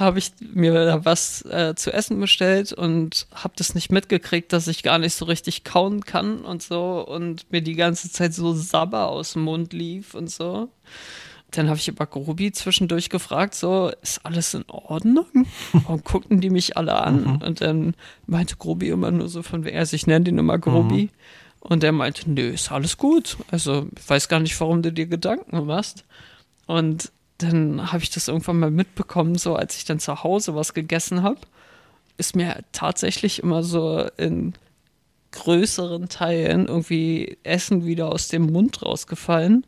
[0.00, 4.66] habe ich mir da was äh, zu essen bestellt und habe das nicht mitgekriegt, dass
[4.66, 8.52] ich gar nicht so richtig kauen kann und so und mir die ganze Zeit so
[8.54, 10.68] Sabber aus dem Mund lief und so.
[11.52, 15.26] Dann habe ich aber Grobi zwischendurch gefragt, so, ist alles in Ordnung?
[15.72, 17.24] Warum guckten die mich alle an?
[17.24, 17.36] Mhm.
[17.42, 17.94] Und dann
[18.26, 21.04] meinte Grobi immer nur so von, also ich nenne ihn immer Grobi.
[21.04, 21.10] Mhm.
[21.60, 23.36] Und er meinte, nö, ist alles gut.
[23.50, 26.04] Also ich weiß gar nicht, warum du dir Gedanken machst.
[26.66, 30.74] Und dann habe ich das irgendwann mal mitbekommen, so als ich dann zu Hause was
[30.74, 31.40] gegessen habe,
[32.16, 34.54] ist mir tatsächlich immer so in
[35.32, 39.66] größeren Teilen irgendwie Essen wieder aus dem Mund rausgefallen.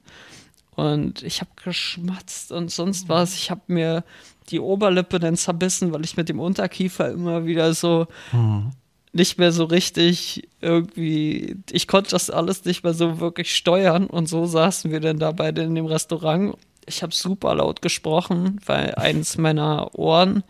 [0.75, 3.35] Und ich habe geschmatzt und sonst was.
[3.35, 4.05] Ich habe mir
[4.49, 8.71] die Oberlippe dann zerbissen, weil ich mit dem Unterkiefer immer wieder so mhm.
[9.13, 14.07] nicht mehr so richtig irgendwie, ich konnte das alles nicht mehr so wirklich steuern.
[14.07, 18.61] Und so saßen wir dann da beide in dem Restaurant ich habe super laut gesprochen,
[18.66, 20.45] weil eins meiner Ohren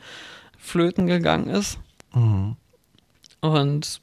[0.58, 1.78] flöten gegangen ist.
[2.14, 2.56] Mhm.
[3.40, 4.00] Und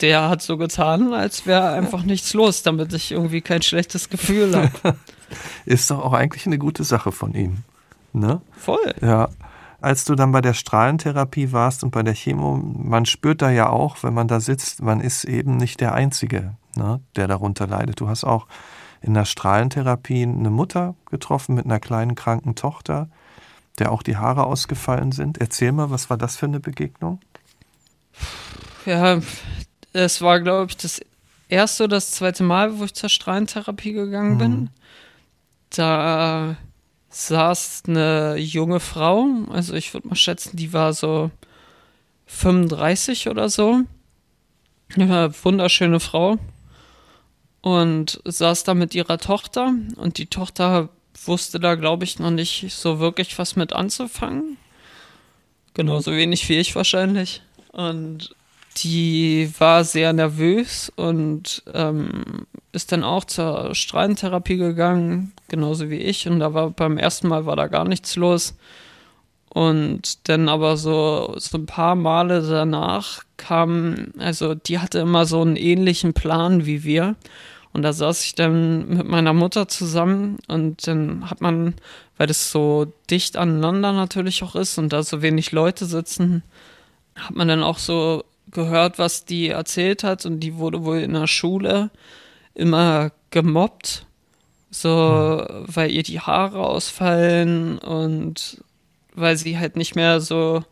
[0.00, 4.54] der hat so getan, als wäre einfach nichts los, damit ich irgendwie kein schlechtes Gefühl
[4.54, 4.96] habe.
[5.66, 7.58] Ist doch auch eigentlich eine gute Sache von ihm.
[8.12, 8.40] Ne?
[8.56, 8.94] Voll.
[9.00, 9.28] Ja.
[9.80, 13.68] Als du dann bei der Strahlentherapie warst und bei der Chemo, man spürt da ja
[13.68, 18.00] auch, wenn man da sitzt, man ist eben nicht der Einzige, ne, der darunter leidet.
[18.00, 18.48] Du hast auch
[19.00, 23.08] in der Strahlentherapie eine Mutter getroffen mit einer kleinen kranken Tochter,
[23.78, 25.38] der auch die Haare ausgefallen sind.
[25.38, 27.20] Erzähl mal, was war das für eine Begegnung?
[28.86, 29.20] Ja,
[29.92, 31.00] es war, glaube ich, das
[31.48, 34.38] erste oder das zweite Mal, wo ich zur Strahlentherapie gegangen mhm.
[34.38, 34.70] bin.
[35.70, 36.56] Da
[37.10, 41.30] saß eine junge Frau, also ich würde mal schätzen, die war so
[42.26, 43.80] 35 oder so.
[44.94, 46.38] Eine wunderschöne Frau
[47.68, 50.88] und saß da mit ihrer Tochter und die Tochter
[51.26, 54.56] wusste da, glaube ich, noch nicht so wirklich was mit anzufangen.
[55.74, 57.42] Genauso wenig wie ich wahrscheinlich.
[57.72, 58.34] Und
[58.78, 66.26] die war sehr nervös und ähm, ist dann auch zur Strahlentherapie gegangen, genauso wie ich.
[66.26, 68.56] Und da war beim ersten Mal war da gar nichts los.
[69.50, 75.42] Und dann aber so, so ein paar Male danach kam, also die hatte immer so
[75.42, 77.14] einen ähnlichen Plan wie wir.
[77.72, 81.74] Und da saß ich dann mit meiner Mutter zusammen und dann hat man,
[82.16, 86.42] weil das so dicht aneinander natürlich auch ist und da so wenig Leute sitzen,
[87.14, 91.12] hat man dann auch so gehört, was die erzählt hat und die wurde wohl in
[91.12, 91.90] der Schule
[92.54, 94.06] immer gemobbt,
[94.70, 95.64] so, hm.
[95.66, 98.62] weil ihr die Haare ausfallen und
[99.14, 100.62] weil sie halt nicht mehr so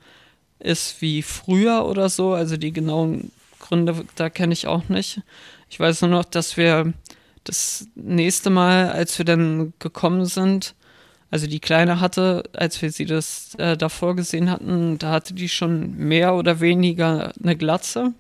[0.59, 2.33] ist wie früher oder so.
[2.33, 3.31] Also die genauen
[3.61, 5.21] Gründe, da kenne ich auch nicht.
[5.69, 6.93] Ich weiß nur noch, dass wir
[7.45, 10.75] das nächste Mal, als wir dann gekommen sind,
[11.31, 15.49] also die Kleine hatte, als wir sie das äh, davor gesehen hatten, da hatte die
[15.49, 18.15] schon mehr oder weniger eine Glatze.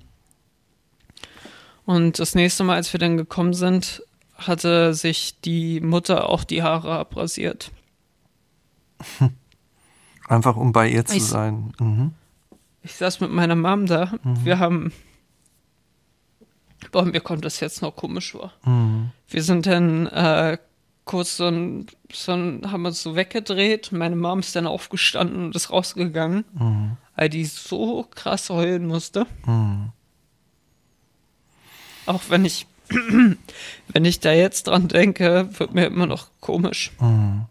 [1.85, 4.03] Und das nächste Mal, als wir dann gekommen sind,
[4.35, 7.71] hatte sich die Mutter auch die Haare abrasiert.
[10.29, 11.73] Einfach um bei ihr zu ich, sein.
[11.79, 12.13] Mhm.
[12.83, 14.15] Ich saß mit meiner Mom da.
[14.23, 14.45] Mhm.
[14.45, 14.93] Wir haben.
[16.93, 18.53] Boah, mir kommt das jetzt noch komisch vor.
[18.65, 19.11] Mhm.
[19.29, 20.59] Wir sind dann äh,
[21.05, 23.93] kurz so ein, so ein, haben uns so weggedreht.
[23.93, 26.97] Meine Mom ist dann aufgestanden und ist rausgegangen, mhm.
[27.15, 29.27] weil die so krass heulen musste.
[29.47, 29.93] Mhm.
[32.07, 36.93] Auch wenn ich, wenn ich da jetzt dran denke, wird mir immer noch komisch.
[37.01, 37.47] Mhm.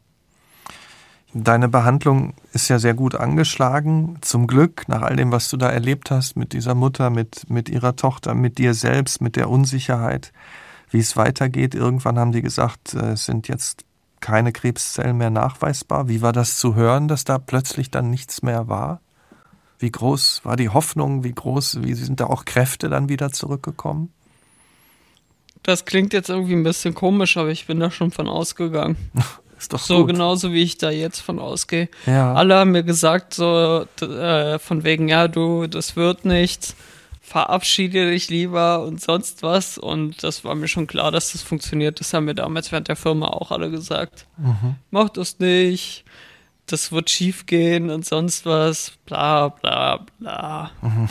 [1.37, 4.17] Deine Behandlung ist ja sehr gut angeschlagen.
[4.21, 7.67] Zum Glück, nach all dem, was du da erlebt hast mit dieser Mutter, mit, mit
[7.67, 10.31] ihrer Tochter, mit dir selbst, mit der Unsicherheit,
[10.91, 11.75] wie es weitergeht.
[11.75, 13.83] Irgendwann haben die gesagt, äh, es sind jetzt
[14.21, 16.07] keine Krebszellen mehr nachweisbar.
[16.07, 19.01] Wie war das zu hören, dass da plötzlich dann nichts mehr war?
[19.77, 21.25] Wie groß war die Hoffnung?
[21.25, 24.13] Wie groß, wie sind da auch Kräfte dann wieder zurückgekommen?
[25.63, 28.95] Das klingt jetzt irgendwie ein bisschen komisch, aber ich bin da schon von ausgegangen.
[29.57, 30.07] Ist doch so gut.
[30.07, 31.89] genauso wie ich da jetzt von ausgehe.
[32.05, 32.33] Ja.
[32.33, 36.75] Alle haben mir gesagt, so äh, von wegen, ja, du, das wird nichts,
[37.21, 39.77] verabschiede dich lieber und sonst was.
[39.77, 41.99] Und das war mir schon klar, dass das funktioniert.
[41.99, 44.27] Das haben mir damals während der Firma auch alle gesagt.
[44.37, 44.75] Mhm.
[44.91, 46.03] Mach das nicht,
[46.65, 50.71] das wird schief gehen und sonst was, bla bla bla.
[50.81, 51.09] Mhm.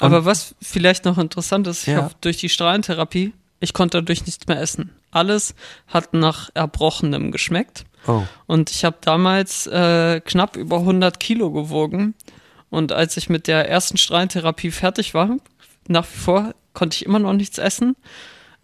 [0.00, 2.02] Aber was vielleicht noch interessant ist, ich ja.
[2.02, 4.90] habe durch die Strahlentherapie, ich konnte dadurch nichts mehr essen.
[5.16, 5.54] Alles
[5.88, 7.84] hat nach Erbrochenem geschmeckt.
[8.06, 8.22] Oh.
[8.46, 12.14] Und ich habe damals äh, knapp über 100 Kilo gewogen.
[12.68, 15.36] Und als ich mit der ersten Strahlentherapie fertig war,
[15.88, 17.96] nach wie vor konnte ich immer noch nichts essen.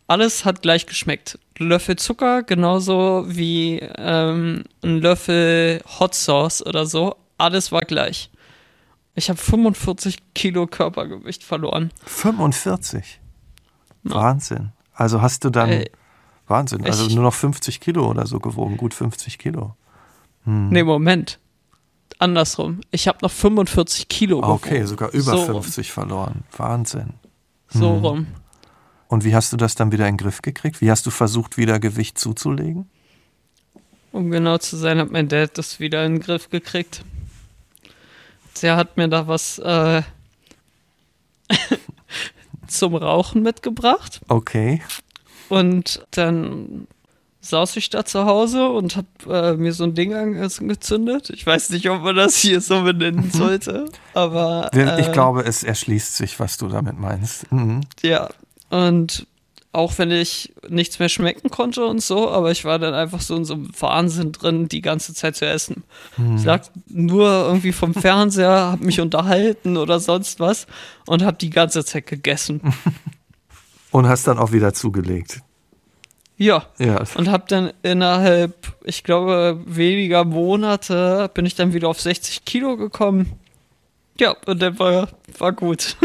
[0.06, 1.38] Alles hat gleich geschmeckt.
[1.56, 7.16] Löffel Zucker, genauso wie ähm, ein Löffel Hot Sauce oder so.
[7.38, 8.30] Alles war gleich.
[9.14, 11.90] Ich habe 45 Kilo Körpergewicht verloren.
[12.04, 13.20] 45?
[14.04, 14.14] Ja.
[14.14, 14.72] Wahnsinn.
[14.92, 15.70] Also hast du dann.
[15.70, 15.86] Äh,
[16.46, 16.85] Wahnsinn.
[16.85, 18.76] Also nur noch 50 Kilo oder so gewogen.
[18.76, 19.74] Gut 50 Kilo.
[20.44, 20.70] Hm.
[20.70, 21.38] Nee, Moment.
[22.18, 22.81] Andersrum.
[22.90, 24.52] Ich habe noch 45 Kilo gewogen.
[24.52, 25.92] Okay, sogar über so 50 rum.
[25.92, 26.44] verloren.
[26.57, 27.14] Wahnsinn.
[27.68, 28.05] So hm.
[28.05, 28.26] rum.
[29.09, 30.81] Und wie hast du das dann wieder in den Griff gekriegt?
[30.81, 32.88] Wie hast du versucht, wieder Gewicht zuzulegen?
[34.12, 37.05] Um genau zu sein, hat mein Dad das wieder in den Griff gekriegt.
[38.61, 40.02] Der hat mir da was äh,
[42.68, 44.20] zum Rauchen mitgebracht.
[44.28, 44.83] Okay.
[45.52, 46.86] Und dann
[47.42, 51.28] saß ich da zu Hause und hab äh, mir so ein Ding angezündet.
[51.28, 53.84] Ich weiß nicht, ob man das hier so benennen sollte,
[54.14, 54.70] aber.
[54.72, 57.52] Äh, ich glaube, es erschließt sich, was du damit meinst.
[57.52, 57.82] Mhm.
[58.02, 58.30] Ja,
[58.70, 59.26] und
[59.72, 63.36] auch wenn ich nichts mehr schmecken konnte und so, aber ich war dann einfach so
[63.36, 65.82] in so einem Wahnsinn drin, die ganze Zeit zu essen.
[66.16, 66.36] Hm.
[66.38, 70.66] Ich lag nur irgendwie vom Fernseher, hab mich unterhalten oder sonst was
[71.06, 72.62] und hab die ganze Zeit gegessen.
[73.92, 75.42] Und hast dann auch wieder zugelegt.
[76.37, 76.64] Ja.
[76.78, 77.05] ja.
[77.14, 82.76] Und hab dann innerhalb, ich glaube, weniger Monate bin ich dann wieder auf 60 Kilo
[82.76, 83.38] gekommen.
[84.18, 85.96] Ja, und dann war, war gut.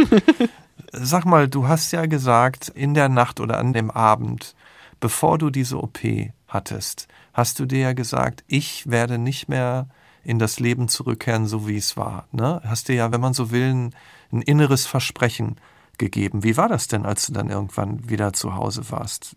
[0.91, 4.55] Sag mal, du hast ja gesagt, in der Nacht oder an dem Abend,
[4.99, 5.99] bevor du diese OP
[6.47, 9.87] hattest, hast du dir ja gesagt, ich werde nicht mehr
[10.23, 12.27] in das Leben zurückkehren, so wie es war.
[12.31, 12.61] Ne?
[12.65, 13.95] Hast dir ja, wenn man so will, ein,
[14.31, 15.55] ein inneres Versprechen
[15.97, 16.43] gegeben.
[16.43, 19.35] Wie war das denn, als du dann irgendwann wieder zu Hause warst?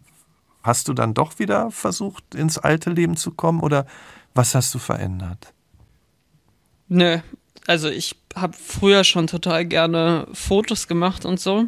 [0.63, 3.87] Hast du dann doch wieder versucht, ins alte Leben zu kommen oder
[4.35, 5.53] was hast du verändert?
[6.89, 7.19] Nö,
[7.67, 11.67] also ich habe früher schon total gerne Fotos gemacht und so.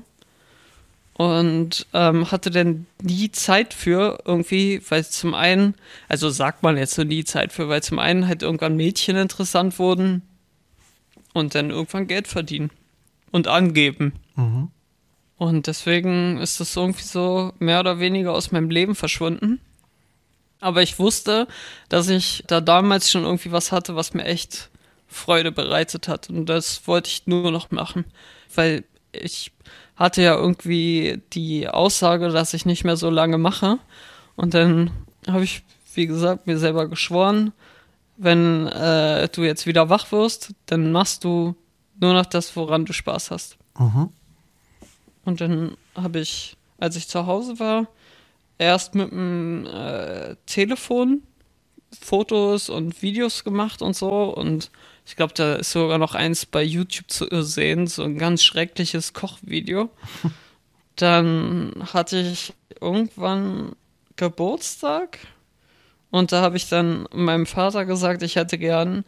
[1.15, 5.75] Und ähm, hatte dann nie Zeit für irgendwie, weil zum einen,
[6.09, 9.79] also sagt man jetzt so nie Zeit für, weil zum einen halt irgendwann Mädchen interessant
[9.79, 10.23] wurden
[11.35, 12.71] und dann irgendwann Geld verdienen
[13.31, 14.15] und angeben.
[14.37, 14.71] Mhm.
[15.39, 19.61] Und deswegen ist das irgendwie so mehr oder weniger aus meinem Leben verschwunden.
[20.61, 21.49] Aber ich wusste,
[21.89, 24.71] dass ich da damals schon irgendwie was hatte, was mir echt
[25.09, 26.31] Freude bereitet hat.
[26.31, 28.05] Und das wollte ich nur noch machen,
[28.55, 29.53] weil ich
[29.97, 33.79] hatte ja irgendwie die Aussage, dass ich nicht mehr so lange mache.
[34.37, 34.91] Und dann
[35.27, 35.63] habe ich,
[35.95, 37.53] wie gesagt, mir selber geschworen,
[38.17, 41.57] wenn äh, du jetzt wieder wach wirst, dann machst du
[42.01, 43.57] nur noch das, woran du Spaß hast.
[43.79, 44.11] Mhm.
[45.25, 47.87] Und dann habe ich, als ich zu Hause war,
[48.59, 51.23] erst mit dem äh, Telefon
[52.01, 54.71] Fotos und Videos gemacht und so und
[55.05, 59.13] ich glaube, da ist sogar noch eins bei YouTube zu sehen, so ein ganz schreckliches
[59.13, 59.91] Kochvideo.
[60.97, 63.73] Dann hatte ich irgendwann
[64.17, 65.19] Geburtstag
[66.11, 69.05] und da habe ich dann meinem Vater gesagt, ich hätte gern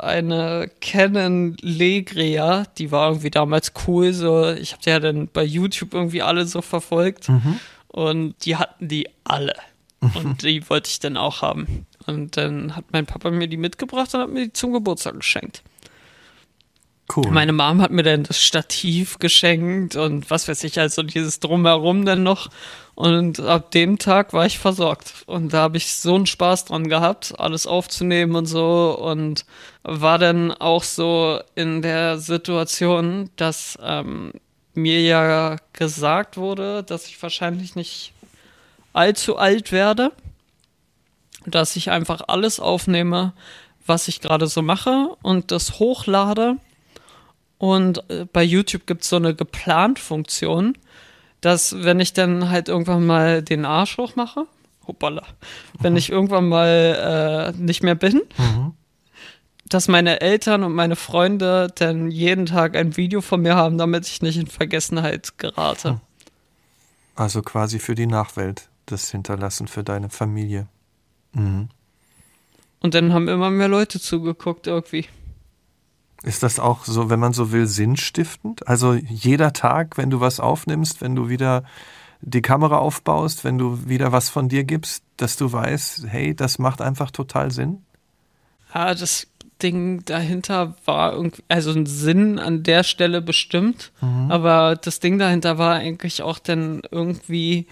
[0.00, 5.44] eine Canon Legria, die war irgendwie damals cool, so ich habe die ja dann bei
[5.44, 7.60] YouTube irgendwie alle so verfolgt mhm.
[7.88, 9.54] und die hatten die alle
[10.00, 11.86] und die wollte ich dann auch haben.
[12.06, 15.62] Und dann hat mein Papa mir die mitgebracht und hat mir die zum Geburtstag geschenkt.
[17.14, 17.30] Cool.
[17.30, 22.04] Meine Mom hat mir dann das Stativ geschenkt und was weiß ich, also dieses Drumherum
[22.04, 22.48] dann noch.
[22.94, 25.24] Und ab dem Tag war ich versorgt.
[25.26, 28.98] Und da habe ich so einen Spaß dran gehabt, alles aufzunehmen und so.
[29.00, 29.46] Und
[29.82, 34.32] war dann auch so in der Situation, dass ähm,
[34.74, 38.12] mir ja gesagt wurde, dass ich wahrscheinlich nicht
[38.92, 40.12] allzu alt werde
[41.46, 43.32] dass ich einfach alles aufnehme,
[43.86, 46.56] was ich gerade so mache und das hochlade.
[47.60, 50.78] Und äh, bei YouTube gibt es so eine geplant Funktion,
[51.42, 54.46] dass wenn ich dann halt irgendwann mal den Arsch hochmache,
[54.86, 55.26] hoppala,
[55.78, 58.72] wenn ich irgendwann mal äh, nicht mehr bin, mhm.
[59.68, 64.06] dass meine Eltern und meine Freunde dann jeden Tag ein Video von mir haben, damit
[64.06, 66.00] ich nicht in Vergessenheit gerate.
[67.14, 70.66] Also quasi für die Nachwelt das hinterlassen für deine Familie.
[71.34, 71.68] Mhm.
[72.80, 75.06] Und dann haben immer mehr Leute zugeguckt irgendwie.
[76.22, 78.68] Ist das auch so, wenn man so will, sinnstiftend?
[78.68, 81.64] Also jeder Tag, wenn du was aufnimmst, wenn du wieder
[82.20, 86.58] die Kamera aufbaust, wenn du wieder was von dir gibst, dass du weißt, hey, das
[86.58, 87.82] macht einfach total Sinn?
[88.74, 89.26] Ja, das
[89.62, 94.30] Ding dahinter war irgendwie, also ein Sinn an der Stelle bestimmt, mhm.
[94.30, 97.66] aber das Ding dahinter war eigentlich auch dann irgendwie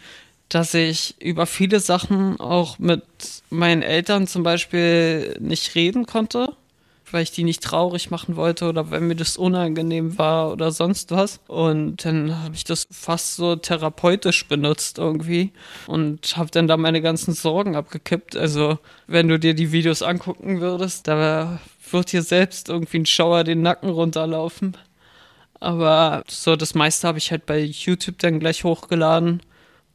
[0.48, 3.02] dass ich über viele Sachen auch mit
[3.50, 6.54] meinen Eltern zum Beispiel nicht reden konnte,
[7.12, 11.10] weil ich die nicht traurig machen wollte oder weil mir das unangenehm war oder sonst
[11.10, 11.40] was.
[11.46, 15.52] Und dann habe ich das fast so therapeutisch benutzt irgendwie
[15.86, 18.36] und habe dann da meine ganzen Sorgen abgekippt.
[18.36, 23.44] Also wenn du dir die Videos angucken würdest, da wird dir selbst irgendwie ein Schauer
[23.44, 24.76] den Nacken runterlaufen.
[25.60, 29.42] Aber so das meiste habe ich halt bei YouTube dann gleich hochgeladen.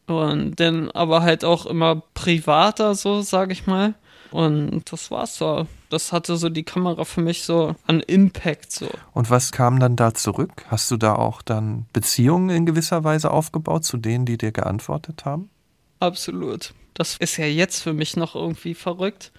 [0.05, 3.93] Und dann aber halt auch immer privater, so sage ich mal.
[4.33, 5.67] Und das war's so.
[5.89, 8.89] Das hatte so die Kamera für mich so an Impact so.
[9.13, 10.65] Und was kam dann da zurück?
[10.69, 15.23] Hast du da auch dann Beziehungen in gewisser Weise aufgebaut zu denen, die dir geantwortet
[15.23, 15.51] haben?
[15.99, 16.73] Absolut.
[16.95, 19.31] Das ist ja jetzt für mich noch irgendwie verrückt.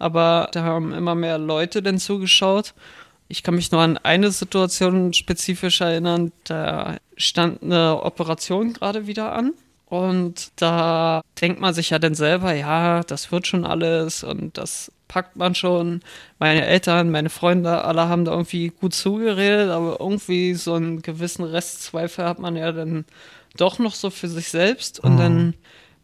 [0.00, 2.74] Aber da haben immer mehr Leute denn zugeschaut.
[3.28, 6.32] Ich kann mich nur an eine Situation spezifisch erinnern.
[6.42, 9.52] Da stand eine Operation gerade wieder an.
[9.90, 14.92] Und da denkt man sich ja dann selber, ja, das wird schon alles und das
[15.08, 16.00] packt man schon.
[16.38, 21.44] Meine Eltern, meine Freunde, alle haben da irgendwie gut zugeredet, aber irgendwie so einen gewissen
[21.44, 23.04] Restzweifel hat man ja dann
[23.56, 25.00] doch noch so für sich selbst.
[25.00, 25.18] Und mhm.
[25.18, 25.54] dann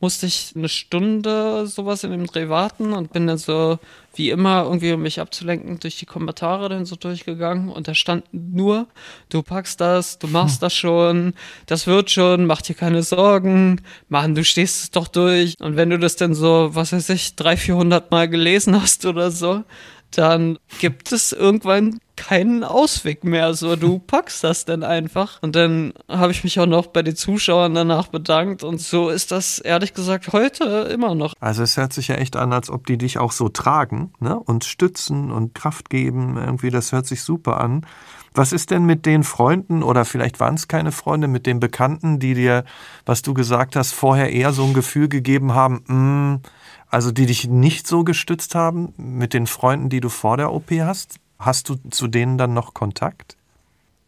[0.00, 3.78] musste ich eine Stunde sowas in dem Dreh warten und bin dann so,
[4.14, 8.24] wie immer, irgendwie um mich abzulenken, durch die Kommentare dann so durchgegangen und da stand
[8.32, 8.86] nur,
[9.28, 11.34] du packst das, du machst das schon,
[11.66, 15.54] das wird schon, mach dir keine Sorgen, Mann, du stehst es doch durch.
[15.60, 19.30] Und wenn du das dann so, was weiß ich, drei, vierhundert Mal gelesen hast oder
[19.30, 19.64] so,
[20.10, 23.54] dann gibt es irgendwann keinen Ausweg mehr.
[23.54, 25.42] So, du packst das dann einfach.
[25.42, 28.64] Und dann habe ich mich auch noch bei den Zuschauern danach bedankt.
[28.64, 31.34] Und so ist das ehrlich gesagt heute immer noch.
[31.40, 34.38] Also es hört sich ja echt an, als ob die dich auch so tragen ne?
[34.38, 36.36] und stützen und Kraft geben.
[36.36, 37.86] Irgendwie, das hört sich super an.
[38.34, 42.18] Was ist denn mit den Freunden oder vielleicht waren es keine Freunde, mit den Bekannten,
[42.18, 42.64] die dir,
[43.06, 46.40] was du gesagt hast, vorher eher so ein Gefühl gegeben haben, mh, mm,
[46.88, 50.70] also die dich nicht so gestützt haben mit den Freunden, die du vor der OP
[50.70, 51.16] hast?
[51.38, 53.36] Hast du zu denen dann noch Kontakt?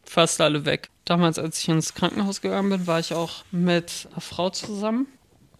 [0.04, 0.88] Fast alle weg.
[1.04, 5.06] Damals, als ich ins Krankenhaus gegangen bin, war ich auch mit einer Frau zusammen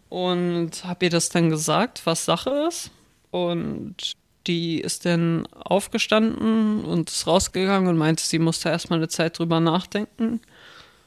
[0.09, 2.91] und habe ihr das dann gesagt, was Sache ist.
[3.31, 4.17] Und
[4.47, 9.61] die ist dann aufgestanden und ist rausgegangen und meinte, sie musste erstmal eine Zeit drüber
[9.61, 10.41] nachdenken.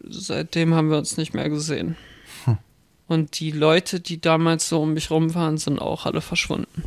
[0.03, 1.97] Seitdem haben wir uns nicht mehr gesehen.
[3.12, 6.82] Und die Leute, die damals so um mich rum waren, sind auch alle verschwunden.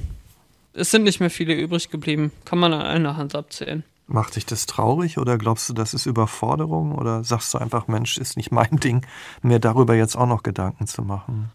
[0.72, 2.32] Es sind nicht mehr viele übrig geblieben.
[2.46, 3.84] Kann man an einer Hand abzählen.
[4.06, 6.92] Macht dich das traurig oder glaubst du, das ist Überforderung?
[6.92, 9.04] Oder sagst du einfach, Mensch, ist nicht mein Ding,
[9.42, 11.50] mir darüber jetzt auch noch Gedanken zu machen?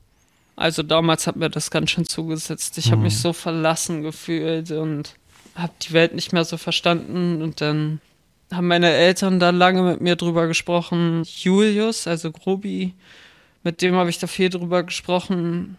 [0.56, 2.78] Also damals hat mir das ganz schön zugesetzt.
[2.78, 2.92] Ich mhm.
[2.92, 5.16] habe mich so verlassen gefühlt und
[5.56, 7.42] habe die Welt nicht mehr so verstanden.
[7.42, 8.02] Und dann
[8.54, 11.24] haben meine Eltern da lange mit mir drüber gesprochen.
[11.26, 12.94] Julius, also Grobi,
[13.64, 15.78] mit dem habe ich da viel drüber gesprochen.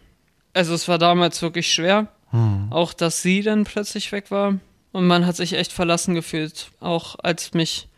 [0.53, 2.09] Also es war damals wirklich schwer.
[2.31, 2.68] Hm.
[2.70, 4.59] Auch, dass sie dann plötzlich weg war.
[4.93, 6.70] Und man hat sich echt verlassen gefühlt.
[6.81, 7.89] Auch als mich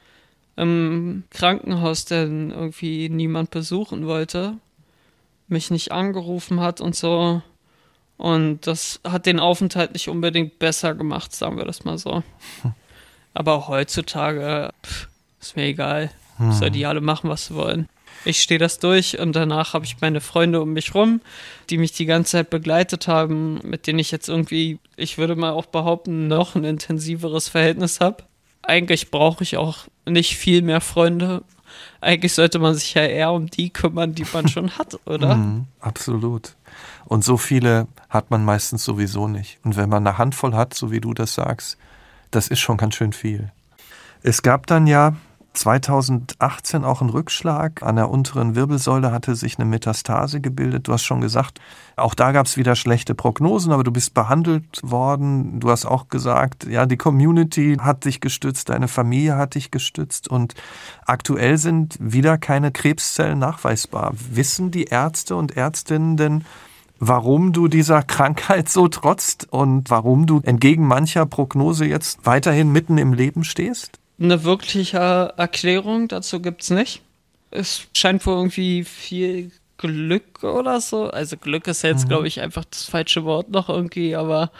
[0.56, 4.58] im Krankenhaus dann irgendwie niemand besuchen wollte,
[5.48, 7.42] mich nicht angerufen hat und so.
[8.18, 12.22] Und das hat den Aufenthalt nicht unbedingt besser gemacht, sagen wir das mal so.
[13.34, 15.08] Aber heutzutage pff,
[15.40, 16.10] ist mir egal.
[16.36, 16.52] Hm.
[16.52, 17.88] Soll die alle machen, was sie wollen.
[18.24, 21.20] Ich stehe das durch und danach habe ich meine Freunde um mich rum,
[21.70, 25.50] die mich die ganze Zeit begleitet haben, mit denen ich jetzt irgendwie, ich würde mal
[25.50, 28.24] auch behaupten, noch ein intensiveres Verhältnis habe.
[28.62, 31.42] Eigentlich brauche ich auch nicht viel mehr Freunde.
[32.00, 35.34] Eigentlich sollte man sich ja eher um die kümmern, die man schon hat, oder?
[35.42, 36.54] Mm, absolut.
[37.06, 39.58] Und so viele hat man meistens sowieso nicht.
[39.64, 41.76] Und wenn man eine Handvoll hat, so wie du das sagst,
[42.30, 43.50] das ist schon ganz schön viel.
[44.22, 45.16] Es gab dann ja
[45.52, 47.82] 2018 auch ein Rückschlag.
[47.82, 50.88] An der unteren Wirbelsäule hatte sich eine Metastase gebildet.
[50.88, 51.60] Du hast schon gesagt,
[51.96, 55.60] auch da gab es wieder schlechte Prognosen, aber du bist behandelt worden.
[55.60, 60.28] Du hast auch gesagt, ja, die Community hat dich gestützt, deine Familie hat dich gestützt
[60.28, 60.54] und
[61.06, 64.12] aktuell sind wieder keine Krebszellen nachweisbar.
[64.30, 66.44] Wissen die Ärzte und Ärztinnen denn,
[66.98, 72.96] warum du dieser Krankheit so trotzt und warum du entgegen mancher Prognose jetzt weiterhin mitten
[72.96, 74.01] im Leben stehst?
[74.22, 77.02] Eine wirkliche Erklärung dazu gibt es nicht.
[77.50, 81.10] Es scheint wohl irgendwie viel Glück oder so.
[81.10, 82.08] Also Glück ist jetzt, mhm.
[82.08, 84.52] glaube ich, einfach das falsche Wort noch irgendwie, aber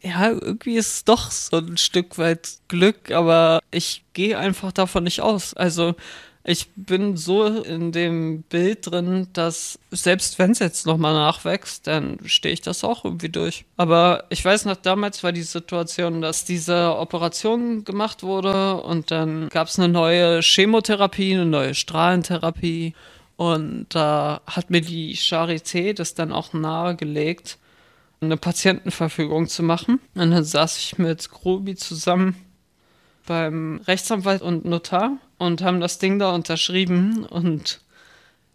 [0.00, 5.04] ja, irgendwie ist es doch so ein Stück weit Glück, aber ich gehe einfach davon
[5.04, 5.54] nicht aus.
[5.54, 5.94] Also
[6.48, 12.18] ich bin so in dem Bild drin, dass selbst wenn es jetzt nochmal nachwächst, dann
[12.24, 13.66] stehe ich das auch irgendwie durch.
[13.76, 19.50] Aber ich weiß noch, damals war die Situation, dass diese Operation gemacht wurde und dann
[19.50, 22.94] gab es eine neue Chemotherapie, eine neue Strahlentherapie.
[23.36, 27.58] Und da hat mir die Charité das dann auch nahegelegt,
[28.22, 30.00] eine Patientenverfügung zu machen.
[30.14, 32.47] Und dann saß ich mit Grobi zusammen
[33.28, 37.80] beim Rechtsanwalt und Notar und haben das Ding da unterschrieben und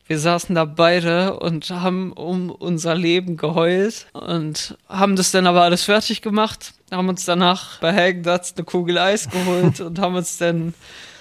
[0.08, 5.62] wir saßen da beide und haben um unser Leben geheult und haben das dann aber
[5.62, 10.38] alles fertig gemacht, haben uns danach bei Helgendatz eine Kugel Eis geholt und haben uns
[10.38, 10.74] dann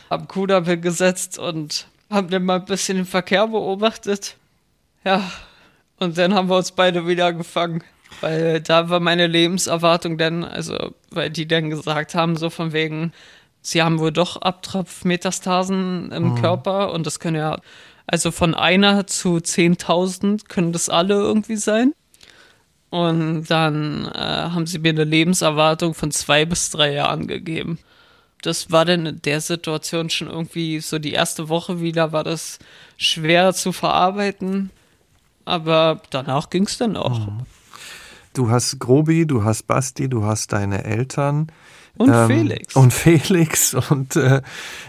[0.08, 4.36] am Kudampel gesetzt und haben dann mal ein bisschen den Verkehr beobachtet.
[5.04, 5.30] Ja,
[5.98, 7.84] und dann haben wir uns beide wieder gefangen.
[8.20, 13.12] Weil da war meine Lebenserwartung dann, also, weil die dann gesagt haben, so von wegen,
[13.62, 16.34] sie haben wohl doch Abtropfmetastasen im mhm.
[16.34, 17.58] Körper und das können ja,
[18.06, 21.94] also von einer zu 10.000 können das alle irgendwie sein.
[22.90, 27.78] Und dann äh, haben sie mir eine Lebenserwartung von zwei bis drei Jahren gegeben.
[28.42, 32.58] Das war dann in der Situation schon irgendwie so die erste Woche wieder, war das
[32.98, 34.70] schwer zu verarbeiten.
[35.46, 37.18] Aber danach ging es dann auch.
[37.18, 37.46] Mhm.
[38.34, 41.50] Du hast Grobi, du hast Basti, du hast deine Eltern.
[41.98, 42.76] Und ähm, Felix.
[42.76, 43.74] Und Felix.
[43.90, 44.40] Und äh,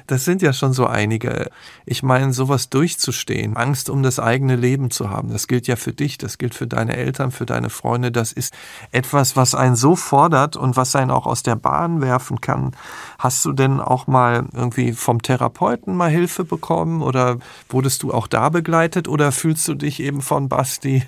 [0.08, 1.50] das sind ja schon so einige.
[1.86, 5.92] Ich meine, sowas durchzustehen, Angst um das eigene Leben zu haben, das gilt ja für
[5.92, 8.12] dich, das gilt für deine Eltern, für deine Freunde.
[8.12, 8.54] Das ist
[8.92, 12.72] etwas, was einen so fordert und was einen auch aus der Bahn werfen kann.
[13.20, 17.38] Hast du denn auch mal irgendwie vom Therapeuten mal Hilfe bekommen oder
[17.70, 21.04] wurdest du auch da begleitet oder fühlst du dich eben von Basti,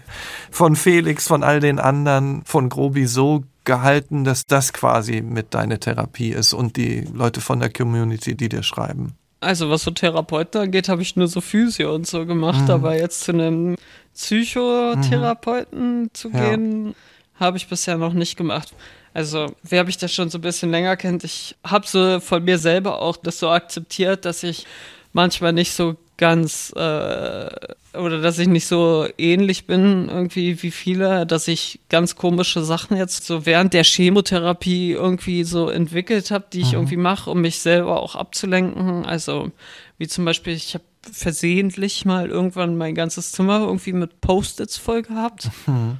[0.52, 5.80] von Felix, von all den anderen, von Grobi so gehalten, dass das quasi mit deiner
[5.80, 9.16] Therapie ist und die Leute von der Community, die dir schreiben?
[9.41, 12.72] Also was so Therapeuten angeht, habe ich nur so Physio und so gemacht, mhm.
[12.72, 13.76] aber jetzt zu einem
[14.13, 16.09] Psychotherapeuten mhm.
[16.13, 16.93] zu gehen, ja.
[17.39, 18.74] habe ich bisher noch nicht gemacht.
[19.13, 22.57] Also, wer mich das schon so ein bisschen länger kennt, ich habe so von mir
[22.57, 24.66] selber auch das so akzeptiert, dass ich
[25.13, 27.49] manchmal nicht so ganz äh,
[27.97, 32.97] oder dass ich nicht so ähnlich bin irgendwie wie viele, dass ich ganz komische Sachen
[32.97, 36.80] jetzt so während der Chemotherapie irgendwie so entwickelt habe, die ich mhm.
[36.80, 39.05] irgendwie mache, um mich selber auch abzulenken.
[39.05, 39.51] Also
[39.97, 45.03] wie zum Beispiel, ich habe versehentlich mal irgendwann mein ganzes Zimmer irgendwie mit Post-its voll
[45.03, 45.49] gehabt.
[45.68, 45.97] Mhm.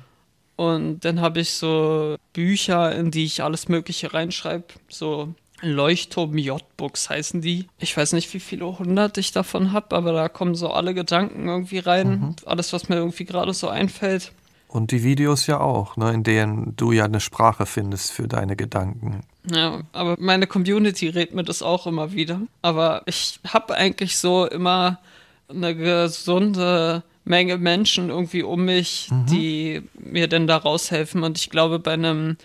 [0.58, 7.10] Und dann habe ich so Bücher, in die ich alles Mögliche reinschreibe, so Leuchtturm J-Books
[7.10, 7.68] heißen die.
[7.80, 11.48] Ich weiß nicht, wie viele hundert ich davon habe, aber da kommen so alle Gedanken
[11.48, 12.10] irgendwie rein.
[12.10, 12.36] Mhm.
[12.46, 14.32] Alles, was mir irgendwie gerade so einfällt.
[14.68, 18.58] Und die Videos ja auch, ne, in denen du ja eine Sprache findest für deine
[18.58, 19.22] Gedanken.
[19.50, 22.42] Ja, aber meine Community redet mir das auch immer wieder.
[22.62, 25.00] Aber ich habe eigentlich so immer
[25.48, 29.26] eine gesunde Menge Menschen irgendwie um mich, mhm.
[29.28, 31.24] die mir denn da raushelfen.
[31.24, 32.38] Und ich glaube, bei einem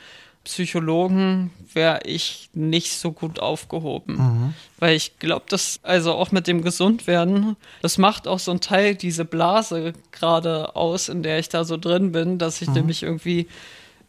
[0.45, 4.17] Psychologen wäre ich nicht so gut aufgehoben.
[4.17, 4.55] Mhm.
[4.79, 8.95] Weil ich glaube, dass, also auch mit dem Gesundwerden, das macht auch so ein Teil
[8.95, 12.75] diese Blase gerade aus, in der ich da so drin bin, dass ich mhm.
[12.75, 13.49] nämlich irgendwie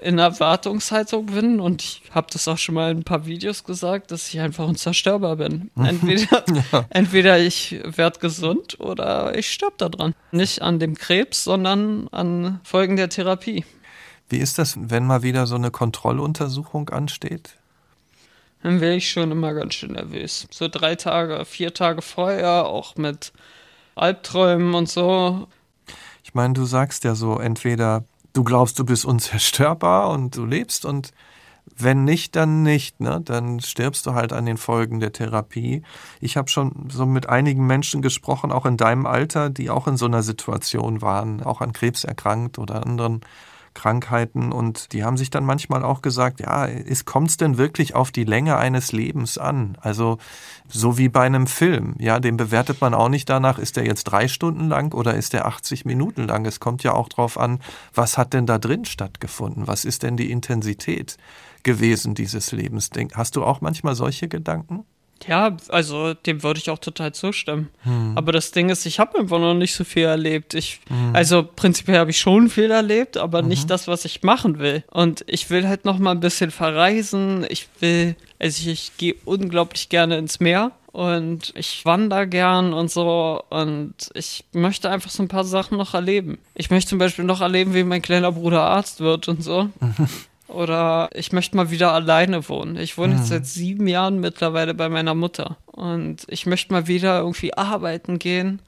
[0.02, 4.12] in Erwartungshaltung bin und ich habe das auch schon mal in ein paar Videos gesagt,
[4.12, 5.70] dass ich einfach unzerstörbar bin.
[5.76, 5.86] Mhm.
[5.86, 6.86] Entweder, ja.
[6.90, 10.16] entweder ich werde gesund oder ich sterbe daran.
[10.32, 13.64] Nicht an dem Krebs, sondern an Folgen der Therapie.
[14.32, 17.58] Wie ist das, wenn mal wieder so eine Kontrolluntersuchung ansteht?
[18.64, 20.48] Dann wäre ich schon immer ganz schön nervös.
[20.52, 23.34] So drei Tage, vier Tage vorher, auch mit
[23.96, 25.48] Albträumen und so.
[26.24, 30.86] Ich meine, du sagst ja so, entweder du glaubst, du bist unzerstörbar und du lebst
[30.86, 31.12] und
[31.78, 33.22] wenn nicht, dann nicht, ne?
[33.24, 35.84] Dann stirbst du halt an den Folgen der Therapie.
[36.20, 39.98] Ich habe schon so mit einigen Menschen gesprochen, auch in deinem Alter, die auch in
[39.98, 43.22] so einer Situation waren, auch an Krebs erkrankt oder anderen
[43.74, 46.68] Krankheiten und die haben sich dann manchmal auch gesagt, ja,
[47.06, 49.78] kommt es denn wirklich auf die Länge eines Lebens an?
[49.82, 50.18] Also
[50.68, 54.06] so wie bei einem Film, ja, den bewertet man auch nicht danach, ist der jetzt
[54.06, 56.46] drei Stunden lang oder ist der 80 Minuten lang?
[56.46, 57.60] Es kommt ja auch drauf an,
[57.94, 59.68] was hat denn da drin stattgefunden?
[59.68, 61.18] Was ist denn die Intensität
[61.64, 62.90] gewesen dieses Lebens?
[63.14, 64.86] Hast du auch manchmal solche Gedanken?
[65.28, 67.70] Ja, also dem würde ich auch total zustimmen.
[67.84, 68.14] Hm.
[68.16, 70.54] Aber das Ding ist, ich habe einfach noch nicht so viel erlebt.
[70.54, 71.16] Ich, hm.
[71.16, 73.50] Also prinzipiell habe ich schon viel erlebt, aber mhm.
[73.50, 74.84] nicht das, was ich machen will.
[74.92, 77.46] Und ich will halt noch mal ein bisschen verreisen.
[77.50, 82.92] Ich will, also ich, ich gehe unglaublich gerne ins Meer und ich wandere gern und
[82.92, 86.38] so und ich möchte einfach so ein paar Sachen noch erleben.
[86.54, 89.70] Ich möchte zum Beispiel noch erleben, wie mein kleiner Bruder Arzt wird und so.
[90.52, 92.76] Oder ich möchte mal wieder alleine wohnen.
[92.76, 93.20] Ich wohne mhm.
[93.20, 95.58] jetzt seit sieben Jahren mittlerweile bei meiner Mutter.
[95.66, 98.62] Und ich möchte mal wieder irgendwie arbeiten gehen,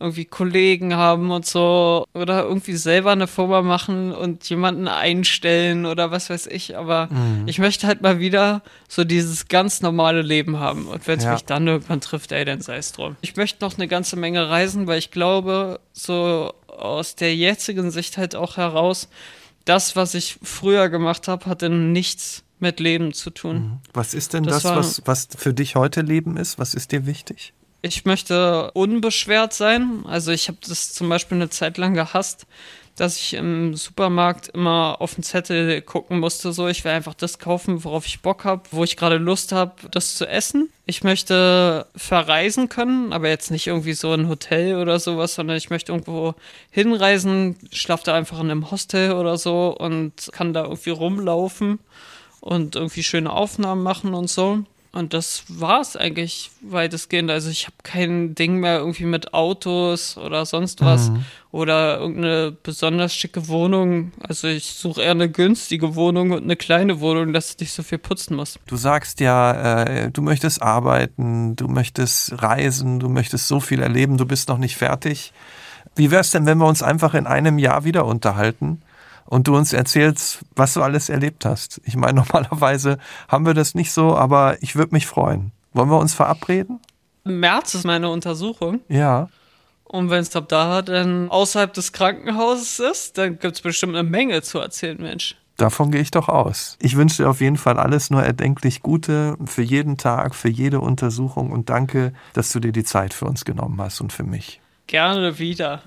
[0.00, 2.06] irgendwie Kollegen haben und so.
[2.12, 6.76] Oder irgendwie selber eine Firma machen und jemanden einstellen oder was weiß ich.
[6.76, 7.44] Aber mhm.
[7.46, 10.86] ich möchte halt mal wieder so dieses ganz normale Leben haben.
[10.86, 11.32] Und wenn es ja.
[11.32, 13.16] mich dann irgendwann trifft, ey, dann sei es drum.
[13.20, 18.18] Ich möchte noch eine ganze Menge reisen, weil ich glaube, so aus der jetzigen Sicht
[18.18, 19.08] halt auch heraus,
[19.68, 23.56] das, was ich früher gemacht habe, hatte nichts mit Leben zu tun.
[23.56, 23.78] Mhm.
[23.92, 26.58] Was ist denn das, das was, was für dich heute Leben ist?
[26.58, 27.52] Was ist dir wichtig?
[27.82, 30.04] Ich möchte unbeschwert sein.
[30.06, 32.46] Also ich habe das zum Beispiel eine Zeit lang gehasst,
[33.00, 37.38] dass ich im Supermarkt immer auf den Zettel gucken musste, so ich will einfach das
[37.38, 40.70] kaufen, worauf ich Bock habe, wo ich gerade Lust habe, das zu essen.
[40.84, 45.70] Ich möchte verreisen können, aber jetzt nicht irgendwie so ein Hotel oder sowas, sondern ich
[45.70, 46.34] möchte irgendwo
[46.70, 51.78] hinreisen, schlafe da einfach in einem Hostel oder so und kann da irgendwie rumlaufen
[52.40, 54.64] und irgendwie schöne Aufnahmen machen und so.
[54.90, 57.30] Und das war es eigentlich weitestgehend.
[57.30, 61.24] Also ich habe kein Ding mehr irgendwie mit Autos oder sonst was mhm.
[61.52, 64.12] oder irgendeine besonders schicke Wohnung.
[64.20, 67.82] Also ich suche eher eine günstige Wohnung und eine kleine Wohnung, dass ich nicht so
[67.82, 68.58] viel putzen muss.
[68.66, 74.16] Du sagst ja, äh, du möchtest arbeiten, du möchtest reisen, du möchtest so viel erleben,
[74.16, 75.34] du bist noch nicht fertig.
[75.96, 78.80] Wie wäre es denn, wenn wir uns einfach in einem Jahr wieder unterhalten?
[79.28, 81.80] Und du uns erzählst, was du alles erlebt hast.
[81.84, 82.98] Ich meine, normalerweise
[83.28, 85.52] haben wir das nicht so, aber ich würde mich freuen.
[85.72, 86.80] Wollen wir uns verabreden?
[87.24, 88.80] Im März ist meine Untersuchung.
[88.88, 89.28] Ja.
[89.84, 94.08] Und wenn es ab da dann außerhalb des Krankenhauses ist, dann gibt es bestimmt eine
[94.08, 95.36] Menge zu erzählen, Mensch.
[95.56, 96.76] Davon gehe ich doch aus.
[96.80, 100.80] Ich wünsche dir auf jeden Fall alles nur erdenklich Gute für jeden Tag, für jede
[100.80, 104.60] Untersuchung und danke, dass du dir die Zeit für uns genommen hast und für mich.
[104.86, 105.82] Gerne wieder.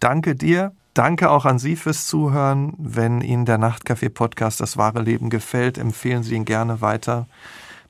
[0.00, 0.72] Danke dir.
[1.00, 2.74] Danke auch an Sie fürs Zuhören.
[2.76, 7.26] Wenn Ihnen der Nachtcafé-Podcast Das wahre Leben gefällt, empfehlen Sie ihn gerne weiter.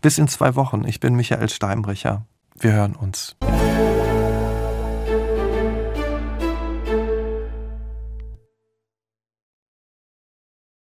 [0.00, 0.84] Bis in zwei Wochen.
[0.86, 2.24] Ich bin Michael Steinbrecher.
[2.60, 3.34] Wir hören uns.